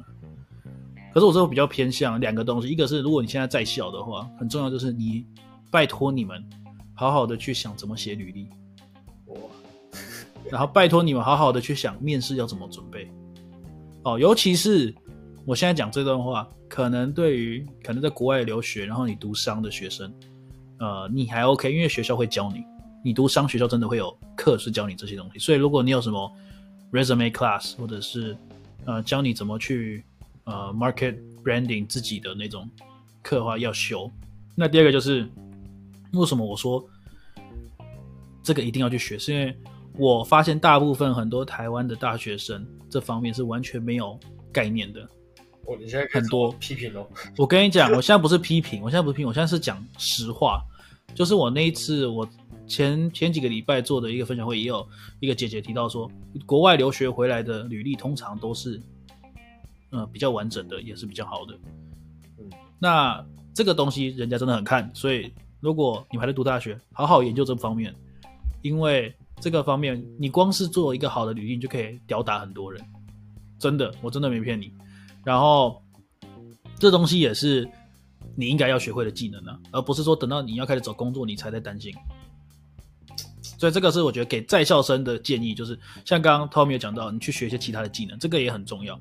[1.13, 5.25] 可是我这个比较偏向两个东西，一个是如果你现在在校的话，很重要就是你
[5.69, 6.41] 拜托你们
[6.95, 8.47] 好好的去想怎么写履历，
[10.49, 13.11] 然后拜托你们好好的去想面试要怎么准备。
[14.03, 14.95] 哦，尤其是
[15.45, 20.13] 我现在讲这段话，可能对于可能在国外留学，然后你读商的学生，
[20.79, 22.63] 呃，你还 OK，因为学校会教你。
[23.03, 26.31] 你读商学校真的会有课是教你这些东西，所以如果你有什么
[26.91, 28.37] resume class 或者是
[28.85, 30.03] 呃教你怎么去
[30.43, 32.69] 呃 market branding 自己的那种
[33.23, 34.11] 课的话要修。
[34.55, 35.27] 那第二个就是
[36.13, 36.83] 为什么我说
[38.43, 39.57] 这个一定要去学，是因为
[39.97, 44.19] 我发现大部分很多台湾的大学生这方面是完全没有
[44.51, 45.07] 概念的。
[45.65, 47.07] 我，你现在很多批评哦。
[47.35, 50.61] 我跟你讲，我现在不是批评，我现在不是批评，我现在是讲实话，
[51.15, 52.29] 就是我那一次我。
[52.71, 54.87] 前前几个礼拜做的一个分享会，也有
[55.19, 56.09] 一个姐姐提到说，
[56.45, 58.81] 国外留学回来的履历通常都是，
[59.89, 61.59] 呃，比较完整的，也是比较好的。
[62.39, 62.49] 嗯，
[62.79, 63.21] 那
[63.53, 67.93] 这个东西人家真的很看，所以如果你还在读大学，好好研究这方面，
[68.61, 72.81] 因为这个方面你光是做一个好的履历，你就可以吊打很多人，
[73.59, 74.71] 真的，我真的没骗你。
[75.25, 75.83] 然后
[76.79, 77.69] 这东西也是
[78.33, 81.93] 你应该要学会的技能呢、啊，而不是说等到你要开始找工作，你才在担心。
[83.61, 88.99] 所以这个是我觉得给在校生的建议，就是像刚刚 Tommy 有讲到，你去学一些其他的技能，这个也很重要。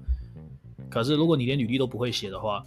[0.90, 2.62] 可是如果你连履历都不会写的话，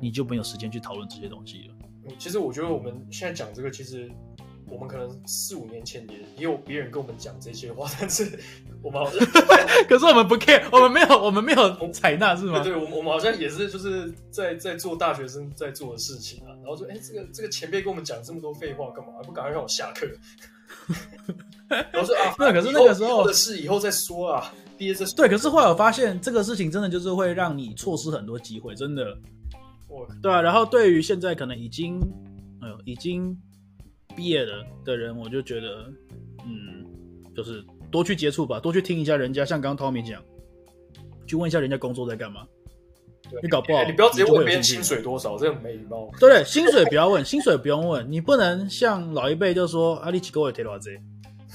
[0.00, 2.14] 你就没有时间去讨论这些东西了。
[2.18, 4.10] 其实我觉得我们现在讲这个，其实
[4.66, 8.40] 我们可能四五年前也也有别人跟我们讲这些话， 但是
[8.82, 9.20] 我们好像，
[9.86, 12.60] 可是我们不 care，我们没有，我们没有采纳是吗？
[12.60, 16.56] 对，我们我们好像也是就是在在做大学生在做的事情啊。
[16.62, 19.12] 然后说，哎，这个这个前辈跟我们讲这么多废话干嘛？
[19.18, 20.06] 还不赶快让我下课？
[21.94, 24.52] 我说啊，那可是那个时候的事以后再说啊。
[24.78, 29.10] 毕业这对，可是后来我发现这个事情真的就是会让你错失很多机会，真的。
[29.88, 30.40] 哦，对啊。
[30.40, 32.00] 然后对于现在可能已经，
[32.62, 33.36] 哎呦，已经
[34.16, 35.92] 毕业了的人，我就觉得，
[36.46, 36.82] 嗯，
[37.36, 40.22] 就是多去接触吧，多去听一下人家，像刚刚 Tommy 讲，
[41.26, 42.46] 去问一下人家工作在干嘛。
[43.42, 46.10] 你搞不好，你不要直接问别人薪水多少，这个没礼貌。
[46.18, 50.92] 对对，薪水不要问，薪水不用问，你不能像老一辈就说啊，你几个月贴多少钱，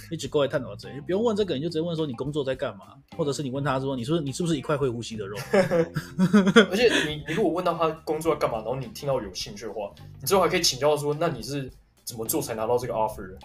[0.09, 2.85] 你几个月赚多少钱，你不用问这个，你就直接问说你工作在干嘛，
[3.17, 5.37] 或者是你问他说，你说你是不是一块会呼吸的肉？
[6.71, 11.69] 而且你你如果问到他工作在干嘛，然后你听到有兴趣的话，你之后还可以请教说，那你是
[12.03, 13.35] 怎么做才拿到这个 offer？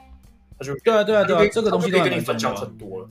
[0.58, 3.08] 他就对啊对啊对啊，这个东西可以跟你分享很多了。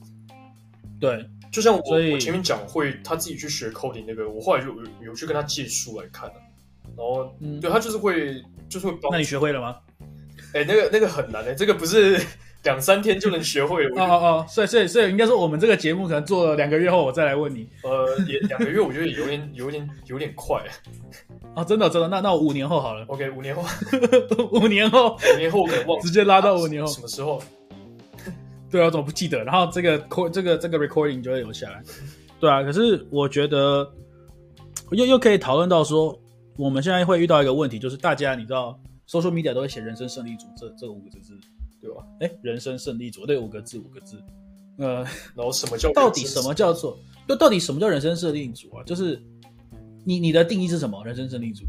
[1.00, 1.28] 对。
[1.50, 1.82] 就像我
[2.12, 6.30] 我前面讲会他自己去学 coding 那个，我后来就有有去跟他借书来看，
[6.96, 9.10] 然后、嗯、对他就是会就是会帮。
[9.10, 9.76] 那你学会了吗？
[10.54, 12.20] 哎、欸，那个那个很难的、欸，这个不是
[12.64, 13.90] 两三天就能学会的。
[14.00, 17.68] 哦哦哦，所以所以所以应该说我们这个节目可能做了两个月后我再来问你。
[17.82, 20.62] 呃，也两个月我觉得也有点有点有点快。
[21.54, 23.04] 啊， 真的真的，那那我五年后好了。
[23.06, 23.62] OK，五年后，
[24.52, 27.42] 五年后，五年后我可能忘直接拉到五年后，什么时候？
[28.70, 29.42] 对啊，我怎么不记得？
[29.44, 29.98] 然后这个
[30.30, 31.82] 这个这个 recording 就会留下来。
[32.38, 33.90] 对啊，可是我觉得
[34.92, 36.18] 又又可以讨论到说，
[36.56, 41.34] 我们现在会遇到一个问题，就是大家你知道，social media 都会写“人生胜利组”这这五个字，
[41.80, 42.02] 对吧？
[42.20, 44.16] 哎，人生胜利组，对，五个字，五个字。
[44.78, 45.02] 呃，
[45.34, 46.98] 然后什么叫 到底什么叫做？
[47.28, 48.82] 就到底什么叫人生胜利组啊？
[48.84, 49.22] 就是
[50.04, 51.04] 你你的定义是什么？
[51.04, 51.64] 人生胜利组？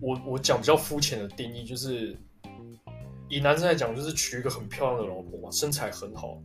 [0.00, 2.16] 我我讲比较肤浅的定义，就是
[3.30, 6.38] 以男生来讲，就是娶一个很漂亮的老婆嘛，身材很好，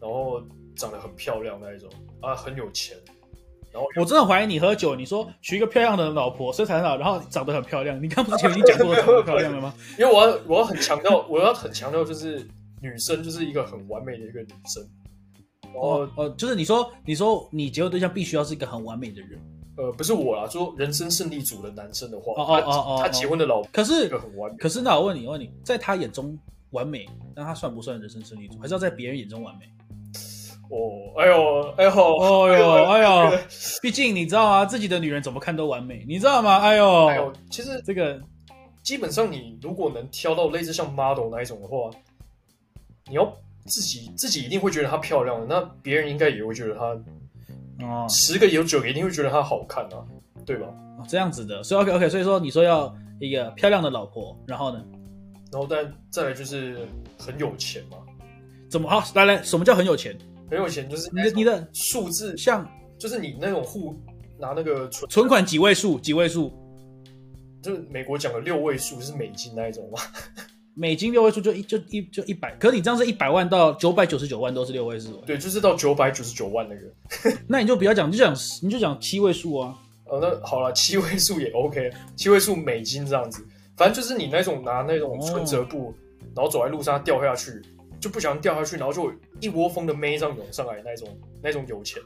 [0.00, 0.42] 然后
[0.74, 1.88] 长得很漂亮那一种
[2.20, 2.96] 啊，很有钱。
[3.72, 9.74] 然后我真的怀疑你喝酒，你说娶一个漂亮的老婆，身材很好，然后长得很漂亮，你刚不是前面已经讲过 长得漂亮了吗？
[9.98, 12.46] 因为我要我要很强调，我要很强调，就是
[12.80, 14.82] 女生就是一个很完美的一个女生。
[15.74, 19.40] 哦哦，就是你说，你说你结婚对象必须要是一个很完美的人，
[19.76, 26.38] 呃，不是我啦，说人生胜利组的男生的话，哦哦哦，他结婚的老婆可是很完美，可是那我问你，我问你，在他眼中
[26.70, 28.58] 完美，那他算不算人生胜利组？
[28.60, 29.66] 还是要在别人眼中完美？
[30.70, 31.90] 哦，哎呦，哎呦，
[32.48, 33.38] 哎呦，哎呦，
[33.80, 34.66] 毕竟你知道吗？
[34.66, 36.58] 自己的女人怎么看都完美，你知道吗？
[36.58, 38.20] 哎呦，哎呦，其实这个
[38.82, 41.90] 基本上你如果能挑到类似像 model 那一种的话，
[43.08, 43.32] 你要。
[43.64, 47.00] 自己自己一定会觉得她漂亮的，那别人应该也会觉得她，
[47.80, 50.04] 哦，十个有九个一定会觉得她好看啊，
[50.44, 50.66] 对吧？
[50.98, 54.84] 哦，这样子的，所以 OK OK，所以说你说要一个漂亮的老婆，然后呢？
[55.50, 56.86] 然后但再来就是
[57.18, 57.98] 很有钱嘛？
[58.70, 59.02] 怎么好？
[59.14, 60.16] 来来，什么叫很有钱？
[60.50, 62.66] 很有钱就是你的你的数字像，
[62.98, 63.94] 就是你那种户
[64.38, 65.98] 拿那个存存款几位数？
[66.00, 66.52] 几位数？
[67.62, 69.98] 就是美国讲的六位数，就是美金那一种嘛。
[70.74, 75.12] 美金六位数就一就一就一百，可是你这样是一百万到九百九十九万都是六位数。
[75.26, 77.36] 对，就是到九百九十九万那个。
[77.46, 79.76] 那你就不要讲，你就讲你就讲七位数啊。
[80.06, 83.44] 哦，那好了，七位数也 OK，七位数美金这样子，
[83.76, 85.94] 反正就是你那种拿那种存折簿，哦、
[86.36, 87.50] 然后走在路上掉下去，
[88.02, 91.08] 就不小心掉下去，然后就一窝蜂的妹这样涌上来那种
[91.40, 92.02] 那种有钱。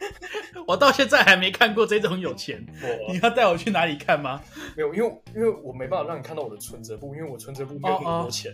[0.66, 2.64] 我到现在还没看过这种有钱，
[3.12, 4.42] 你要带我去哪里看吗？
[4.74, 8.50] 没有，因为因为我没办法让你看到我的存折簿，因为我存折簿没有那么多钱，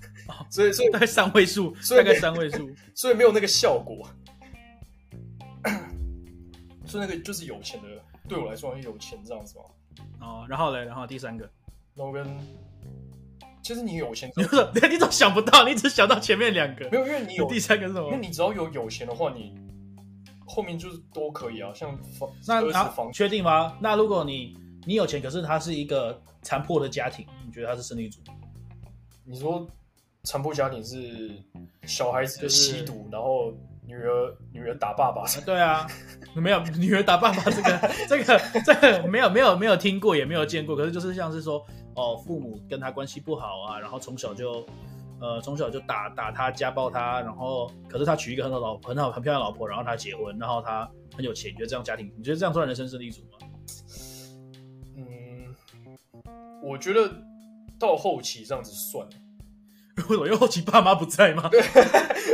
[0.50, 4.06] 所以所以大概三位数，大概三位数，所以没有那个效果。
[6.84, 7.88] 所以那个就是有钱的，
[8.28, 9.64] 对我来说很有钱这样子嘛。
[10.20, 11.50] 哦，然后嘞，然后第三个，
[11.94, 12.24] 然后跟
[13.66, 14.44] 其实你有钱，你
[14.88, 15.64] 你怎么想不到？
[15.66, 18.06] 你只想到前面两个，没有，因为你有第三个是什么？
[18.06, 19.52] 因为你只要有有钱的话，你。
[20.48, 23.76] 后面就是都可以啊，像房那那房确定吗？
[23.80, 24.56] 那如果你
[24.86, 28.20] 你有钱，可是他是一个残破的家庭，你觉得他是胜利组？
[29.24, 29.68] 你说
[30.22, 31.32] 残破家庭是
[31.84, 33.52] 小孩子吸毒，就是、然后
[33.84, 35.22] 女儿女儿打爸爸？
[35.22, 35.84] 啊对啊，
[36.36, 44.64] 没有女儿打爸爸这个 这个这个没有没有没有听过也没有见过，可是就是像是说哦，父母跟他关系不好啊，然后从小就。
[45.18, 50.86] 呃，从小就打打他，家暴他，然后可是他娶一个很好老很好很漂亮的老婆，然后他结婚，然后他
[51.16, 53.38] 很有钱，你觉得这样家庭，你觉得这样算人生胜利组吗？
[54.94, 55.56] 嗯，
[56.62, 57.10] 我觉得
[57.80, 59.08] 到后期这样子算，
[60.10, 60.26] 为什么？
[60.26, 61.48] 因为后期爸妈不在吗？
[61.48, 61.62] 对，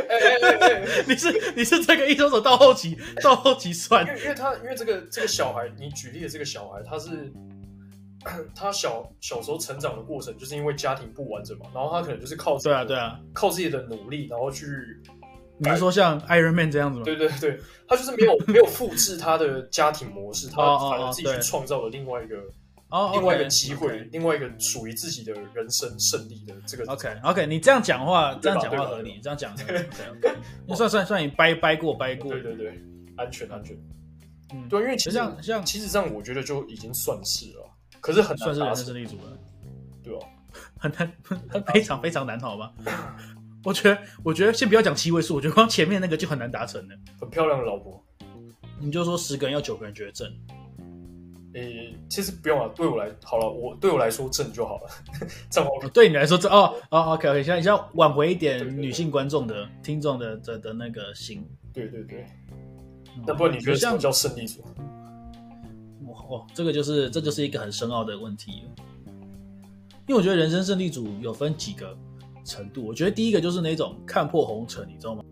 [1.06, 7.32] 你是你是这个意思，说到后期到后期算，因为因为他因为这个这个小孩，你举例的这个小孩，他是。
[8.54, 14.66] 他小小时候成长的过程，就是因为家庭不完整嘛，然后他可能就是靠对啊对啊，靠自己的努力，然后去，
[15.58, 17.04] 你是说像 Iron Man 这样子吗？
[17.04, 22.36] 对对对，他就是没有没有复制他的家庭模式，他反而自己去创造了另外一个
[23.12, 26.84] 另外一个机会，另外一个属于自己的人生胜利的这个。
[26.92, 29.54] OK OK，你这样讲话，这样讲话合理，这样讲
[30.66, 32.78] 你算算算你掰掰过掰过，对对对，
[33.16, 33.76] 安全安全，
[34.52, 37.68] 嗯，对，因为其实像像其实这样，我觉得就已经算是了。
[38.02, 39.38] 可是很难算是人生胜利组了，
[40.02, 40.18] 对哦，
[40.76, 41.10] 很难，
[41.72, 42.72] 非常非常难，好吗？
[43.64, 46.94] 我觉得，我觉得先不要讲七位数，我觉得光前面那个就很难达成了。
[47.20, 48.04] 很漂亮的老婆，
[48.80, 50.28] 你就说十个人要九个人觉得正。
[51.54, 54.90] 诶、欸，其实不用了，对我来好了，我对我来说正就好了，
[55.48, 55.70] 正好。
[55.94, 61.46] 对你来说正哦哦，OK OK，现在你要挽回一点女性观众的听众的的的那个心。
[61.72, 62.26] 对对对，
[63.26, 64.64] 那不然你觉得什么叫胜利组？
[66.06, 68.62] 哦，这个就是这就是一个很深奥的问题，
[70.06, 71.96] 因为我觉得人生胜利组有分几个
[72.44, 72.84] 程度。
[72.84, 75.24] 我觉得第一个就是那种看破红尘，你知道吗？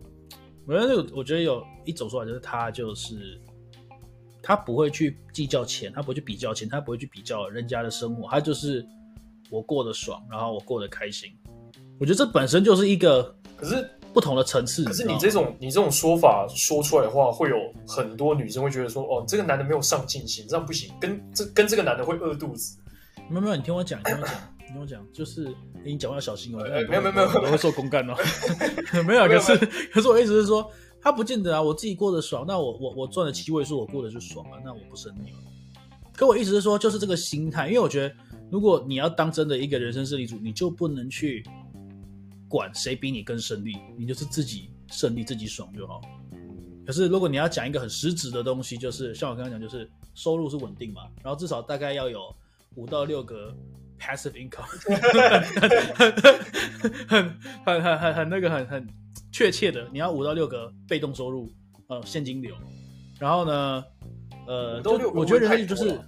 [0.66, 3.40] 我觉得有，我觉得有一种说法就是他就是
[4.42, 8.86] 他不会去计较钱，他不会去比较钱，他不会去比较人家的生活，他就是
[9.50, 11.32] 我过得爽，然后我过得开心。
[11.98, 13.88] 我觉得这本身就是一个，可是。
[14.12, 17.56] 不同的层次，可是你这种你这种说法说出来的话，会有
[17.86, 22.76] 很多女生会觉得说，哦，这个男的没有上进心，这样不行，跟这跟这个男的会饿肚子。
[23.28, 25.54] 没有没有，你听我讲，你听我讲， 你听我讲，就是
[25.84, 26.58] 你讲话要小心哦。
[26.88, 28.14] 没有没有没有，我会受公干哦。
[29.06, 29.56] 没有，可是
[29.92, 30.68] 可是我意思是说，
[31.00, 35.38] 他不见得啊，我自己过得爽，那我我我赚了七位数，我过得就爽啊，那我不生你了？
[36.16, 38.14] 可我意思是说，就是这个心态，因为我觉得，
[38.50, 41.44] 如果你要当真的一个人生胜利组，你就不能去。
[42.50, 46.00] 管谁比你更胜利，你就是自己胜利自己爽就好。
[46.84, 52.34] 可是如果你要讲一个很实质的东西，就是像我刚刚讲，就是收入是稳定嘛，然后至少大概要有
[52.74, 53.54] 五到六个
[53.96, 54.66] passive income，
[57.06, 58.88] 很很很很很那个很很
[59.30, 61.48] 确切的，你要五到六个被动收入，
[61.86, 62.52] 呃，现金流。
[63.20, 63.84] 然后呢，
[64.48, 66.00] 呃，都我觉得人生就是，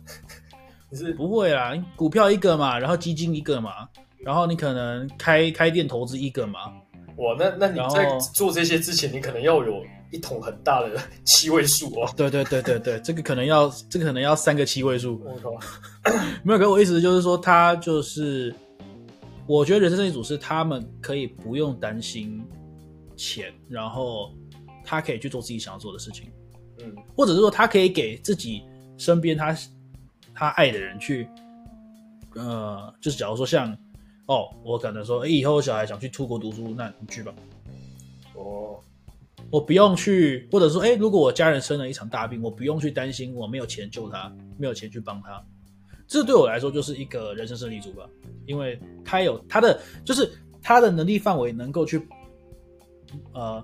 [0.96, 3.88] 是不会啦，股票一个嘛，然后基金一个嘛，
[4.24, 6.60] 然后你可能开开店投资一个嘛。
[7.16, 12.10] 哇，那那你在做这些之前，你可能要有一桶很大的七位数哦。
[12.16, 15.20] 对对对对对，这个可能要，这个可能要三个七位数。
[15.22, 15.50] 我靠，
[16.42, 18.52] 没有，可我意思就是说，他就是，
[19.46, 22.42] 我觉得人生胜利组是他们可以不用担心
[23.14, 24.32] 钱，然后
[24.82, 26.30] 他可以去做自己想要做的事情。
[26.78, 28.62] 嗯，或者是说他可以给自己
[28.96, 29.54] 身边他
[30.34, 31.28] 他爱的人去，
[32.36, 33.76] 呃，就是假如说像。
[34.26, 37.34] 哦，我可能说，哎，以后我小孩想去出国读书，那你去吧。
[38.34, 38.78] 哦，
[39.50, 45.44] 我不用去，或者说，哎，如果我家人生了一场大病，我不用去担心我没有钱救他，没有钱去帮他。
[46.06, 48.08] 这对我来说就是一个人生胜利组吧，
[48.46, 50.30] 因为他有他的，就是
[50.62, 52.06] 他的能力范围能够去，
[53.32, 53.62] 呃，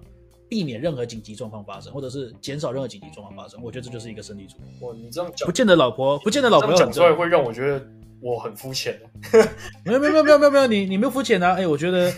[0.49, 3.63] 避免任何紧急状况发生，或者是减少任何紧急状况发生。
[3.63, 4.57] 我觉得这就是一个胜利组。
[4.81, 7.87] 哇，你这样讲，不见得老婆，不见得老婆讲出来会让我觉得。
[8.21, 8.99] 我很肤浅，
[9.85, 11.55] 没有没有没有没有没有你你没有肤浅啊！
[11.55, 12.13] 哎，我觉得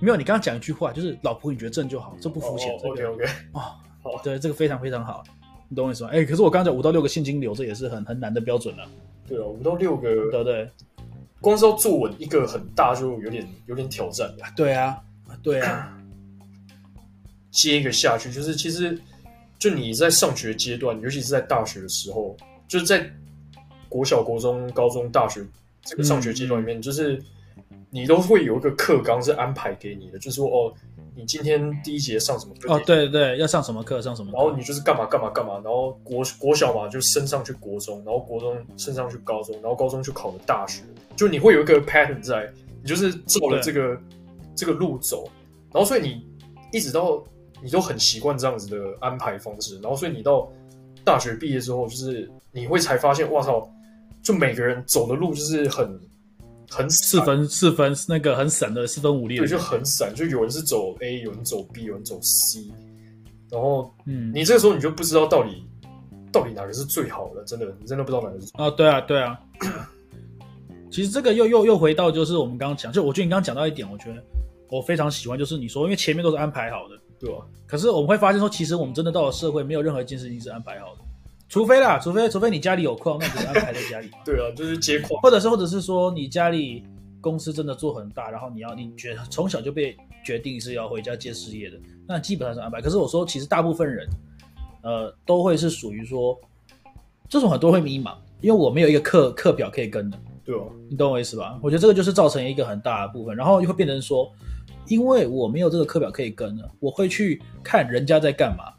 [0.00, 0.16] 没有。
[0.16, 2.74] 你刚刚讲一句话，就是老婆你觉得正就好，这不肤浅。
[2.84, 3.60] OK OK，哦，
[4.02, 5.22] 好，对，这个非常非常好，
[5.68, 6.10] 你懂我意思吗？
[6.10, 8.88] 哎，可是我刚刚讲五到六个现金流，这也是很很难的标准了。
[9.28, 10.70] 对啊，五到六个，对对，
[11.40, 14.34] 光是要坐稳一个很大就有点有点挑战。
[14.56, 14.98] 对啊，
[15.42, 15.98] 对啊，
[17.50, 18.98] 接一个下去，就是其实
[19.58, 22.34] 就你在上学阶段，尤其是在大学的时候，
[22.66, 23.10] 就是在。
[23.88, 25.44] 国小、国中、高中、大学
[25.82, 27.22] 这个上学阶段里面，嗯、就是
[27.90, 30.72] 你都会有一个课纲是安排给你的，就是说哦，
[31.14, 32.74] 你今天第一节上什么课？
[32.74, 34.02] 哦，对对，要上什么课？
[34.02, 34.36] 上什么课？
[34.36, 35.54] 然后你就是干嘛干嘛干嘛？
[35.64, 40.82] 然后国国小嘛，就升上去国中，然后国中升上去高中，然后高中去考了大学，
[41.16, 43.98] 就你会有一个 pattern 在，你就是走了这个
[44.54, 45.30] 这个路走，
[45.72, 46.26] 然后所以你
[46.72, 47.22] 一直到
[47.62, 50.50] 你都很习惯这样子的安排方式，然后所以你到
[51.02, 53.66] 大学毕业之后，就是你会才发现，哇操！
[54.26, 56.00] 就每个人走的路就是很
[56.68, 60.12] 很四分四分那个很散的四分五裂，对，就很散。
[60.12, 62.64] 就有人是走 A，有人走 B，有人走 C。
[63.52, 65.64] 然后，嗯，你这个时候你就不知道到底
[66.32, 68.64] 到底哪个是最好的，真的，你真的不知道哪个是最好的。
[68.64, 69.38] 啊，对啊，对啊。
[70.90, 74.20] 其实这个又又又回到就是我们刚刚讲，就我觉得你刚刚讲到一点，我觉得
[74.68, 77.38] 我非常喜欢，就是你说因为前面都是安排好的，对啊。
[77.64, 81.05] 可是我们会发现说，其实我们真的到了社会，没有任何一件事情是安排好的。
[81.48, 84.18] 除非啦，除非除非你家里有矿，那你就安排在家里嘛。
[84.26, 86.84] 对啊，就是接矿，或者是或者是说你家里
[87.20, 92.80] 公司真的做很大，然后你要你觉得从小就被决定是要回家接事业的，那基本上是安排。
[92.80, 94.08] 可是我说，其实大部分人，
[94.82, 96.36] 呃，都会是属于说，
[97.28, 100.18] 这种很多会迷茫，因为我没有一个课课表可以跟的。
[100.44, 101.58] 对啊，你懂我意思吧？
[101.62, 104.28] 我觉得这个就是造成一个很大的部分，然后就会变成说，
[104.88, 108.72] 因为我没有这个课表可以跟了，我会去看人家在干嘛，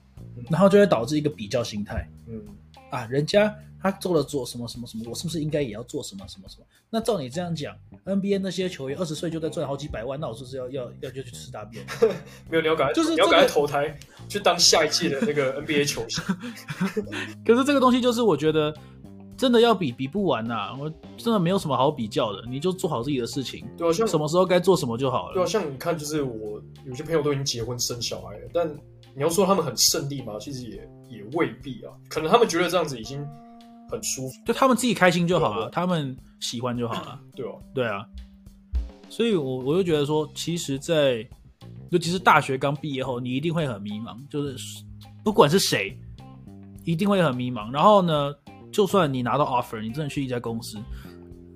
[0.49, 2.05] 然后就会导致一个比较心态。
[2.27, 2.43] 嗯。
[2.89, 6.65] 啊，人家他做了做什么什么什么，我是不是应该也要做什么什么什么？
[6.89, 7.75] 那照你这样讲
[8.05, 11.85] ，NBA 那些球员二十岁就在赚好几百万，那我是不是要要要就去吃大便？
[12.49, 13.97] 没有，你要赶快，就是、这个、你要赶快投胎
[14.29, 16.23] 去当下一届的那个 NBA 球星。
[17.45, 18.73] 可是这个东西就是我觉得
[19.37, 25.33] 真的要比比不完呐、啊，我真的没有什么好比较的，你就做好自己的事情，对啊，像什么时候该做什么就好了。
[25.33, 28.67] 对啊，像你看，就是我有些朋友都已经结婚生小孩了，但
[29.13, 30.33] 你要说他们很胜利吗？
[30.39, 30.89] 其实也。
[31.09, 33.25] 也未必啊，可能他们觉得这样子已经
[33.89, 38.05] 很舒服，就他们自己开心就好了，他们喜欢就好了， 对哦，对啊，
[39.09, 41.29] 所以我我就觉得说，其实在，在
[41.91, 44.83] 尤其是大学刚毕业后，你一定会很迷茫，就是
[45.23, 45.97] 不管是谁，
[46.83, 47.71] 一定会很迷茫。
[47.71, 48.35] 然后呢，
[48.71, 50.77] 就算你拿到 offer，你真的去一家公司，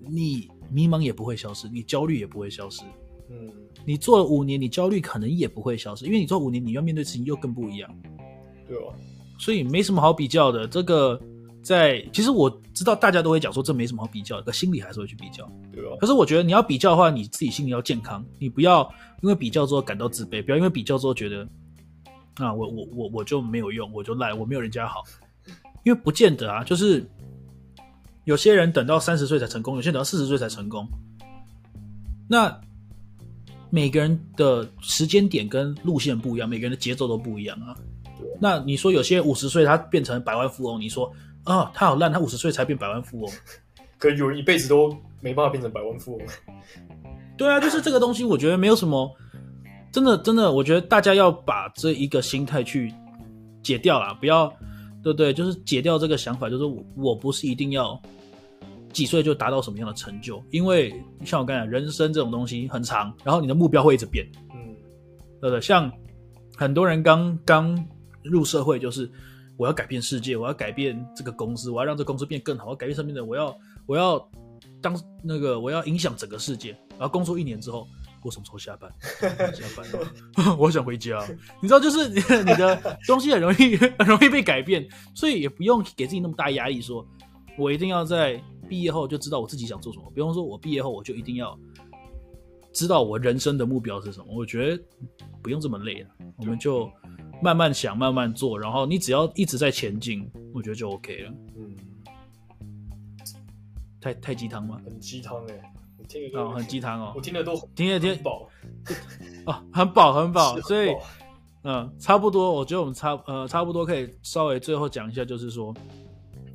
[0.09, 2.81] 你迷茫也不会消失，你焦虑也不会消失。
[3.29, 3.51] 嗯，
[3.85, 7.93] 你做了五年，你焦虑可能也不会消失，因为你做五年，你要面对的事情又更不一样。
[8.65, 8.93] 对哦。
[9.41, 11.19] 所以没什么好比较的，这个
[11.63, 15.97] 在其实我知道大家都会讲说这没什么好比较的，可心里还是会去比较，对啊。
[15.99, 18.87] 可是我觉得你要比较的话，你自己心里要健康，你不要
[19.23, 21.47] 因为比较之后感到自卑，不要因为比较之后觉得
[22.35, 25.03] 啊我我我我就没有用，我就赖，我没有人家好，
[25.83, 27.03] 因为不见得啊，就是
[28.25, 30.87] 有些人等到三十岁才成功，有些人等到四十岁才成功，
[32.27, 32.61] 那
[33.71, 37.75] 每个人的时间点跟路线不一样，每个人的节奏都不一样啊。
[38.39, 41.11] 那你说有些五十岁他变成百万富翁，你说
[41.43, 43.31] 啊他好烂，他五十岁才变百万富翁，
[43.97, 46.25] 可有人一辈子都没办法变成百万富翁。
[47.37, 49.09] 对啊，就是这个东西，我觉得没有什么，
[49.91, 52.93] 真的真的，我觉得大家要把这一个心态去
[53.63, 54.47] 解掉啦，不要，
[55.01, 55.33] 对不对？
[55.33, 57.99] 就是解掉这个想法，就是我我不是一定要
[58.93, 60.93] 几岁就达到什么样的成就，因为
[61.25, 64.75] 像我刚才讲，人生这种东西很长，然后你的目标会一直变，嗯，
[65.39, 65.61] 对不对？
[65.61, 65.91] 像
[66.55, 67.73] 很多人刚刚
[68.23, 69.09] 入社会，就是
[69.57, 74.29] 我要改变世界，我要改变这个公司，我要让这个公司变更好，我要改变身边的，我要我要
[74.81, 77.87] 当那个我要影响整个世界，然后工作一年之后。
[78.23, 78.87] 我什么时候下班？
[79.51, 81.19] 下班， 我想回家。
[81.59, 82.07] 你知道，就是
[82.45, 87.03] 你的东西很容易很容易被改变，所以也不用给自己那么大压力，说
[87.57, 90.07] 我一定要在毕业后就知道我自己想做什么。
[90.13, 91.57] 不用说我毕业后我就一定要
[92.73, 94.27] 知道我人生的目标是什么。
[94.29, 94.83] 我觉得
[95.41, 96.87] 不用这么累了，我们就
[97.41, 101.33] 慢慢想，慢慢做，然后你只要一直在前进，我觉得就 OK 了。
[101.57, 101.75] 嗯，
[103.99, 104.79] 太太鸡汤吗？
[104.85, 105.73] 很鸡汤哎。
[105.97, 108.49] 我听着哦，很鸡汤哦，我听得都听得听饱，
[109.45, 110.91] 哦，很饱很饱， 所以
[111.63, 115.71] 嗯，差不多，我觉得我们差呃差不多可以稍微最后讲一下，就是说，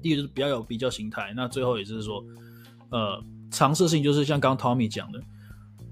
[0.02, 2.24] 第一个就是不要有比较心态，那最后也就是说，
[2.90, 5.20] 呃，尝试性就是像刚刚 Tommy 讲的，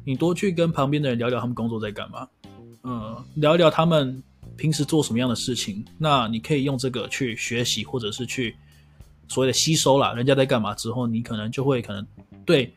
[0.05, 2.29] 你多去跟旁边的人聊聊他们工作在干嘛，
[2.83, 4.21] 嗯，聊一聊他们
[4.57, 8.55] 平时做什么样的事情，那你可以用这个去学习或者是去
[9.29, 12.07] 所谓的吸收啦，人家在干嘛之后，你可能就会可能
[12.45, 12.73] 对。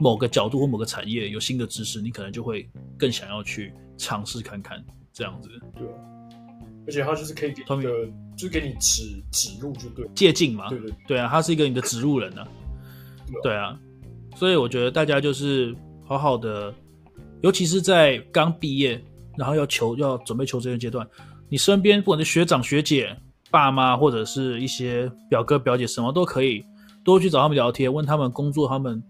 [0.00, 2.64] 某个角度或某个产业有新的知识，你可能就会
[2.96, 4.80] 更想要去尝试看看
[5.12, 5.48] 这样子。
[5.76, 5.98] 对啊，
[6.86, 7.90] 而且他就是可以给你的，
[8.36, 10.68] 就是给你指指路，就对，借镜嘛。
[10.68, 12.48] 对对对啊，他是一个你的指路人呢、啊。
[13.42, 13.76] 对啊，
[14.36, 15.74] 所以我觉得大家就是
[16.06, 16.72] 好好的，
[17.40, 19.04] 尤其是在刚毕业，
[19.38, 21.06] 然后要求要准备求职的阶段，
[21.48, 23.16] 你身边不管是学长学姐、
[23.50, 26.64] 爸妈或者是一些表哥表姐，什么都可以
[27.04, 29.02] 多去找他们聊天，问他们工作，他们。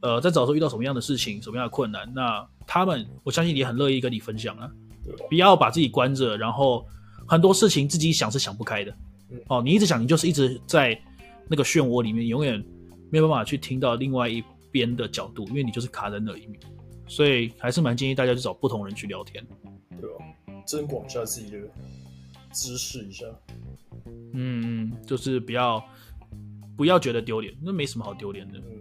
[0.00, 4.70] 呃，在找时候遇到什么样的事情，什么样的困难，那他们我相信也很乐意跟你分享啊。
[5.28, 6.86] 不要把自己关着，然后
[7.26, 8.94] 很多事情自己想是想不开的。
[9.32, 10.96] 嗯、哦，你一直想，你就是一直在
[11.48, 12.64] 那个漩涡里面，永远
[13.10, 14.40] 没有办法去听到另外一
[14.70, 16.60] 边的角度，因为你就是卡在那里面。
[17.08, 19.44] 所以还是蛮建议大家去找不同人去聊天，
[20.00, 20.24] 对吧？
[20.66, 21.58] 增广一下自己的
[22.52, 23.24] 知识一下。
[24.34, 25.82] 嗯，就是不要
[26.76, 28.58] 不要觉得丢脸，那没什么好丢脸的。
[28.58, 28.74] 嗯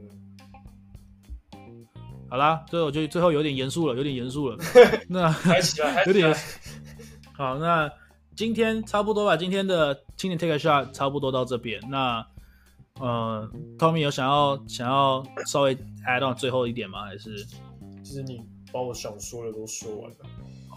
[2.30, 4.58] 好啦，最后就最后有点严肃了，有点严肃了。
[5.08, 5.34] 那
[6.06, 6.36] 有点
[7.32, 7.90] 好，那
[8.36, 9.38] 今天差不多吧。
[9.38, 11.80] 今天的青年 Take a Shot 差不多到这边。
[11.90, 12.28] 那
[13.00, 15.76] 呃，Tommy 有想要想要稍微
[16.06, 17.06] add on 最后一点吗？
[17.06, 17.48] 还是
[18.08, 18.42] 其实你
[18.72, 20.18] 把我想说的都说完了。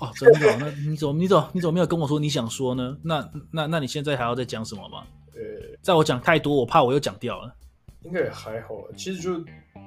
[0.01, 0.57] 哦，真的？
[0.59, 2.97] 那你怎么你怎么你怎么没有跟我说你想说呢？
[3.05, 5.05] 那那那你现在还要再讲什么吗？
[5.35, 7.55] 呃，在我讲太多，我怕我又讲掉了。
[8.03, 9.39] 应该也还好，其实就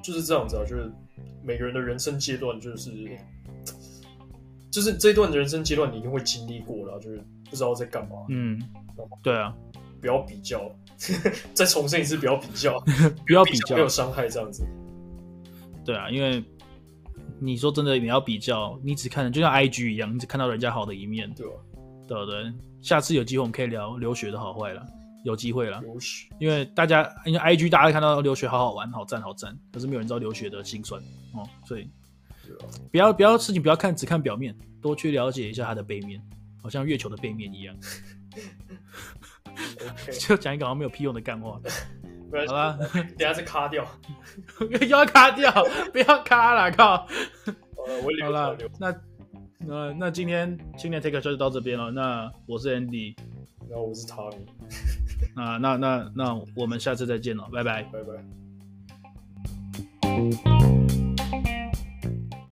[0.02, 0.92] 就是这样子啊，就是。
[1.46, 2.90] 每个人的人生阶段，就是
[4.72, 8.16] 就是这段人生阶段，你一定会经历过了，就是不知道在干嘛。
[8.30, 8.58] 嗯，
[9.22, 9.54] 对啊，
[10.00, 10.74] 不要比较，
[11.54, 12.80] 再重申一次，不要比较，
[13.28, 14.66] 不要比较，没有伤害这样子。
[15.84, 16.42] 对啊，因为
[17.44, 21.54] 你说真的，你要比较，你只看就像 IG 一样，你只看到人家好的一面，对吧？
[22.08, 22.54] 对不对？
[22.82, 24.86] 下次有机会我们可以聊留学的好坏了。
[25.26, 25.82] 有机会了，
[26.38, 31.02] 因为大家因为 IG 大家看到留学好好玩，好赞好赞，可是没有人知道留学的辛酸
[31.34, 31.90] 哦，所以
[32.92, 36.22] 不要不要事情不要看只看表面，多去了解一下它的背面，
[36.62, 37.74] 好像月球的背面一样。
[40.20, 41.58] 就讲一个好像没有屁用的干话，
[42.48, 42.78] 好了，
[43.18, 43.86] 等下是卡掉，
[44.60, 45.52] 又要卡掉，
[45.92, 46.98] 不要卡了，靠！
[46.98, 47.06] 好
[47.86, 48.96] 了，我了，那
[49.60, 51.92] 那那今天今天 take Show 就到这边了。
[51.92, 53.16] 那我是 Andy，
[53.70, 54.46] 然后我是 Tommy，
[55.36, 60.63] 那那那那我们下次再见了，拜拜，拜拜。